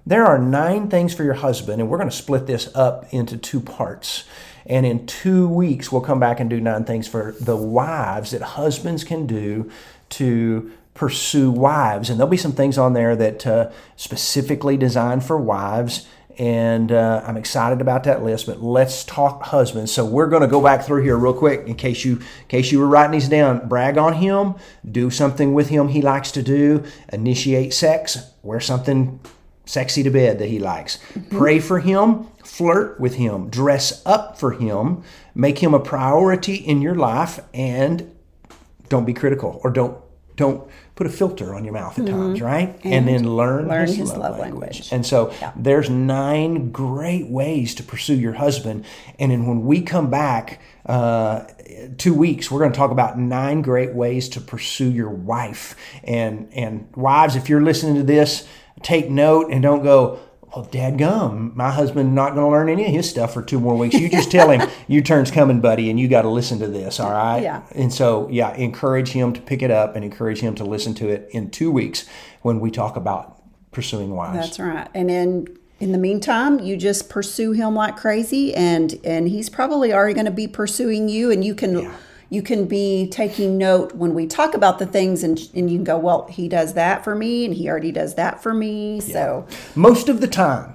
there 0.06 0.24
are 0.24 0.38
nine 0.38 0.88
things 0.88 1.14
for 1.14 1.24
your 1.24 1.34
husband, 1.34 1.80
and 1.80 1.90
we're 1.90 1.98
going 1.98 2.10
to 2.10 2.16
split 2.16 2.46
this 2.46 2.70
up 2.76 3.12
into 3.12 3.36
two 3.36 3.60
parts. 3.60 4.24
And 4.64 4.86
in 4.86 5.06
two 5.06 5.48
weeks, 5.48 5.90
we'll 5.90 6.00
come 6.00 6.20
back 6.20 6.38
and 6.38 6.48
do 6.48 6.60
nine 6.60 6.84
things 6.84 7.08
for 7.08 7.34
the 7.40 7.56
wives 7.56 8.30
that 8.30 8.42
husbands 8.42 9.04
can 9.04 9.26
do 9.26 9.70
to 10.10 10.72
pursue 10.94 11.50
wives. 11.50 12.08
And 12.08 12.18
there'll 12.18 12.30
be 12.30 12.36
some 12.36 12.52
things 12.52 12.78
on 12.78 12.92
there 12.92 13.16
that 13.16 13.46
uh, 13.46 13.70
specifically 13.96 14.76
designed 14.76 15.24
for 15.24 15.36
wives. 15.36 16.06
And 16.38 16.92
uh, 16.92 17.22
I'm 17.26 17.36
excited 17.36 17.80
about 17.80 18.04
that 18.04 18.22
list. 18.22 18.46
But 18.46 18.62
let's 18.62 19.04
talk 19.04 19.42
husbands. 19.44 19.92
So 19.92 20.04
we're 20.04 20.28
going 20.28 20.42
to 20.42 20.48
go 20.48 20.62
back 20.62 20.84
through 20.84 21.02
here 21.02 21.16
real 21.16 21.32
quick 21.32 21.66
in 21.66 21.74
case 21.74 22.04
you 22.04 22.16
in 22.16 22.48
case 22.48 22.70
you 22.70 22.78
were 22.78 22.86
writing 22.86 23.12
these 23.12 23.28
down. 23.28 23.66
Brag 23.68 23.96
on 23.96 24.14
him. 24.14 24.54
Do 24.90 25.10
something 25.10 25.54
with 25.54 25.68
him 25.68 25.88
he 25.88 26.02
likes 26.02 26.30
to 26.32 26.42
do. 26.42 26.84
Initiate 27.12 27.72
sex. 27.72 28.18
Wear 28.42 28.60
something 28.60 29.20
sexy 29.66 30.02
to 30.04 30.10
bed 30.10 30.38
that 30.38 30.48
he 30.48 30.58
likes. 30.58 30.98
Pray 31.30 31.58
for 31.58 31.80
him, 31.80 32.28
flirt 32.44 32.98
with 32.98 33.16
him, 33.16 33.50
dress 33.50 34.00
up 34.06 34.38
for 34.38 34.52
him, 34.52 35.02
make 35.34 35.58
him 35.58 35.74
a 35.74 35.80
priority 35.80 36.54
in 36.54 36.80
your 36.80 36.94
life, 36.94 37.40
and 37.52 38.14
don't 38.88 39.04
be 39.04 39.12
critical 39.12 39.60
or 39.64 39.70
don't 39.70 39.98
don't 40.36 40.70
put 40.96 41.06
a 41.06 41.10
filter 41.10 41.54
on 41.54 41.62
your 41.62 41.74
mouth 41.74 41.98
at 41.98 42.06
times, 42.06 42.40
right? 42.40 42.78
And, 42.82 43.06
then 43.06 43.36
learn, 43.36 43.60
Mm-hmm. 43.64 43.70
learn 43.70 43.86
his, 43.86 43.96
his 43.96 44.08
love, 44.10 44.18
love 44.18 44.38
language. 44.38 44.62
language. 44.62 44.88
And 44.92 45.04
so 45.06 45.30
Yeah. 45.40 45.52
there's 45.54 45.88
nine 45.90 46.72
great 46.72 47.28
ways 47.28 47.74
to 47.76 47.82
pursue 47.82 48.14
your 48.18 48.32
husband. 48.32 48.84
And 49.18 49.30
then 49.30 49.46
when 49.46 49.64
we 49.66 49.82
come 49.82 50.08
back, 50.10 50.60
uh, 50.86 51.44
two 51.98 52.14
weeks, 52.14 52.50
we're 52.50 52.60
going 52.60 52.72
to 52.72 52.76
talk 52.78 52.90
about 52.92 53.18
nine 53.18 53.60
great 53.62 53.94
ways 53.94 54.28
to 54.30 54.40
pursue 54.40 54.90
your 54.90 55.10
wife. 55.10 55.76
And 56.02 56.48
and 56.54 56.88
wives, 56.96 57.36
if 57.36 57.48
you're 57.48 57.62
listening 57.62 57.96
to 57.96 58.02
this, 58.02 58.46
take 58.82 59.10
note 59.10 59.50
and 59.52 59.62
don't 59.62 59.82
go. 59.84 60.18
Well, 60.54 60.66
dadgum, 60.66 61.54
my 61.54 61.70
husband 61.70 62.14
not 62.14 62.34
going 62.34 62.46
to 62.46 62.50
learn 62.50 62.68
any 62.68 62.86
of 62.86 62.92
his 62.92 63.08
stuff 63.10 63.34
for 63.34 63.42
two 63.42 63.60
more 63.60 63.76
weeks. 63.76 63.94
You 63.94 64.08
just 64.08 64.30
tell 64.30 64.50
him 64.50 64.68
your 64.88 65.02
turn's 65.02 65.30
coming, 65.30 65.60
buddy, 65.60 65.90
and 65.90 65.98
you 65.98 66.08
got 66.08 66.22
to 66.22 66.28
listen 66.28 66.58
to 66.60 66.68
this. 66.68 67.00
All 67.00 67.10
right. 67.10 67.42
Yeah. 67.42 67.62
And 67.74 67.92
so, 67.92 68.28
yeah, 68.30 68.54
encourage 68.54 69.08
him 69.08 69.32
to 69.32 69.40
pick 69.40 69.62
it 69.62 69.70
up 69.70 69.96
and 69.96 70.04
encourage 70.04 70.40
him 70.40 70.54
to 70.56 70.64
listen 70.64 70.94
to 70.94 71.08
it 71.08 71.28
in 71.32 71.50
two 71.50 71.70
weeks 71.70 72.06
when 72.42 72.60
we 72.60 72.70
talk 72.70 72.96
about 72.96 73.42
pursuing 73.72 74.10
wives. 74.10 74.38
That's 74.38 74.58
right. 74.58 74.88
And 74.94 75.10
then 75.10 75.46
in 75.78 75.92
the 75.92 75.98
meantime, 75.98 76.60
you 76.60 76.76
just 76.76 77.10
pursue 77.10 77.52
him 77.52 77.74
like 77.74 77.96
crazy 77.96 78.54
and 78.54 78.98
and 79.04 79.28
he's 79.28 79.50
probably 79.50 79.92
already 79.92 80.14
going 80.14 80.26
to 80.26 80.30
be 80.30 80.48
pursuing 80.48 81.08
you 81.08 81.30
and 81.30 81.44
you 81.44 81.54
can 81.54 81.92
you 82.28 82.42
can 82.42 82.66
be 82.66 83.08
taking 83.08 83.56
note 83.56 83.94
when 83.94 84.14
we 84.14 84.26
talk 84.26 84.54
about 84.54 84.78
the 84.78 84.86
things 84.86 85.22
and 85.22 85.38
and 85.54 85.70
you 85.70 85.78
can 85.78 85.84
go, 85.84 85.98
well, 85.98 86.26
he 86.28 86.48
does 86.48 86.74
that 86.74 87.04
for 87.04 87.14
me 87.14 87.44
and 87.44 87.54
he 87.54 87.68
already 87.68 87.92
does 87.92 88.14
that 88.14 88.42
for 88.42 88.52
me. 88.52 89.00
So, 89.00 89.46
Most 89.74 90.08
of 90.08 90.20
the 90.20 90.26
time, 90.28 90.74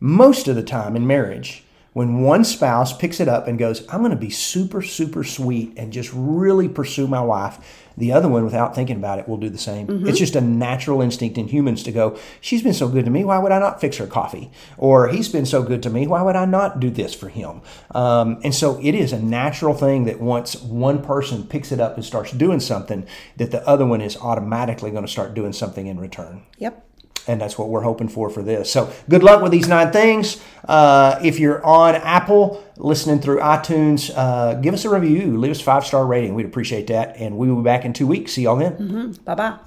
most 0.00 0.48
of 0.48 0.56
the 0.56 0.62
time 0.62 0.96
in 0.96 1.06
marriage, 1.06 1.64
when 1.96 2.20
one 2.20 2.44
spouse 2.44 2.94
picks 2.94 3.20
it 3.20 3.26
up 3.26 3.48
and 3.48 3.58
goes, 3.58 3.80
I'm 3.88 4.00
going 4.00 4.10
to 4.10 4.18
be 4.18 4.28
super, 4.28 4.82
super 4.82 5.24
sweet 5.24 5.72
and 5.78 5.94
just 5.94 6.10
really 6.12 6.68
pursue 6.68 7.06
my 7.06 7.22
wife, 7.22 7.86
the 7.96 8.12
other 8.12 8.28
one, 8.28 8.44
without 8.44 8.74
thinking 8.74 8.96
about 8.96 9.18
it, 9.18 9.26
will 9.26 9.38
do 9.38 9.48
the 9.48 9.56
same. 9.56 10.06
It's 10.06 10.18
just 10.18 10.36
a 10.36 10.42
natural 10.42 11.00
instinct 11.00 11.38
in 11.38 11.48
humans 11.48 11.82
to 11.84 11.92
go, 11.92 12.18
She's 12.42 12.62
been 12.62 12.74
so 12.74 12.88
good 12.88 13.06
to 13.06 13.10
me. 13.10 13.24
Why 13.24 13.38
would 13.38 13.50
I 13.50 13.58
not 13.58 13.80
fix 13.80 13.96
her 13.96 14.06
coffee? 14.06 14.50
Or 14.76 15.08
He's 15.08 15.30
been 15.30 15.46
so 15.46 15.62
good 15.62 15.82
to 15.84 15.88
me. 15.88 16.06
Why 16.06 16.20
would 16.20 16.36
I 16.36 16.44
not 16.44 16.80
do 16.80 16.90
this 16.90 17.14
for 17.14 17.30
him? 17.30 17.62
Um, 17.92 18.40
and 18.44 18.54
so 18.54 18.78
it 18.82 18.94
is 18.94 19.14
a 19.14 19.18
natural 19.18 19.72
thing 19.72 20.04
that 20.04 20.20
once 20.20 20.54
one 20.60 21.02
person 21.02 21.46
picks 21.46 21.72
it 21.72 21.80
up 21.80 21.94
and 21.94 22.04
starts 22.04 22.30
doing 22.30 22.60
something, 22.60 23.06
that 23.38 23.52
the 23.52 23.66
other 23.66 23.86
one 23.86 24.02
is 24.02 24.18
automatically 24.18 24.90
going 24.90 25.06
to 25.06 25.10
start 25.10 25.32
doing 25.32 25.54
something 25.54 25.86
in 25.86 25.98
return 25.98 26.42
yep. 26.58 26.85
And 27.26 27.40
that's 27.40 27.58
what 27.58 27.68
we're 27.68 27.82
hoping 27.82 28.08
for 28.08 28.30
for 28.30 28.42
this. 28.42 28.70
So 28.70 28.92
good 29.08 29.22
luck 29.22 29.42
with 29.42 29.52
these 29.52 29.68
nine 29.68 29.92
things. 29.92 30.40
Uh, 30.66 31.18
if 31.22 31.38
you're 31.38 31.64
on 31.64 31.94
Apple, 31.94 32.64
listening 32.76 33.20
through 33.20 33.38
iTunes, 33.38 34.10
uh, 34.16 34.54
give 34.54 34.74
us 34.74 34.84
a 34.84 34.90
review, 34.90 35.36
leave 35.38 35.50
us 35.50 35.60
five 35.60 35.84
star 35.84 36.06
rating. 36.06 36.34
We'd 36.34 36.46
appreciate 36.46 36.86
that, 36.88 37.16
and 37.16 37.36
we 37.36 37.48
will 37.48 37.56
be 37.56 37.64
back 37.64 37.84
in 37.84 37.92
two 37.92 38.06
weeks. 38.06 38.32
See 38.32 38.42
y'all 38.42 38.56
then. 38.56 39.12
Bye-bye. 39.24 39.58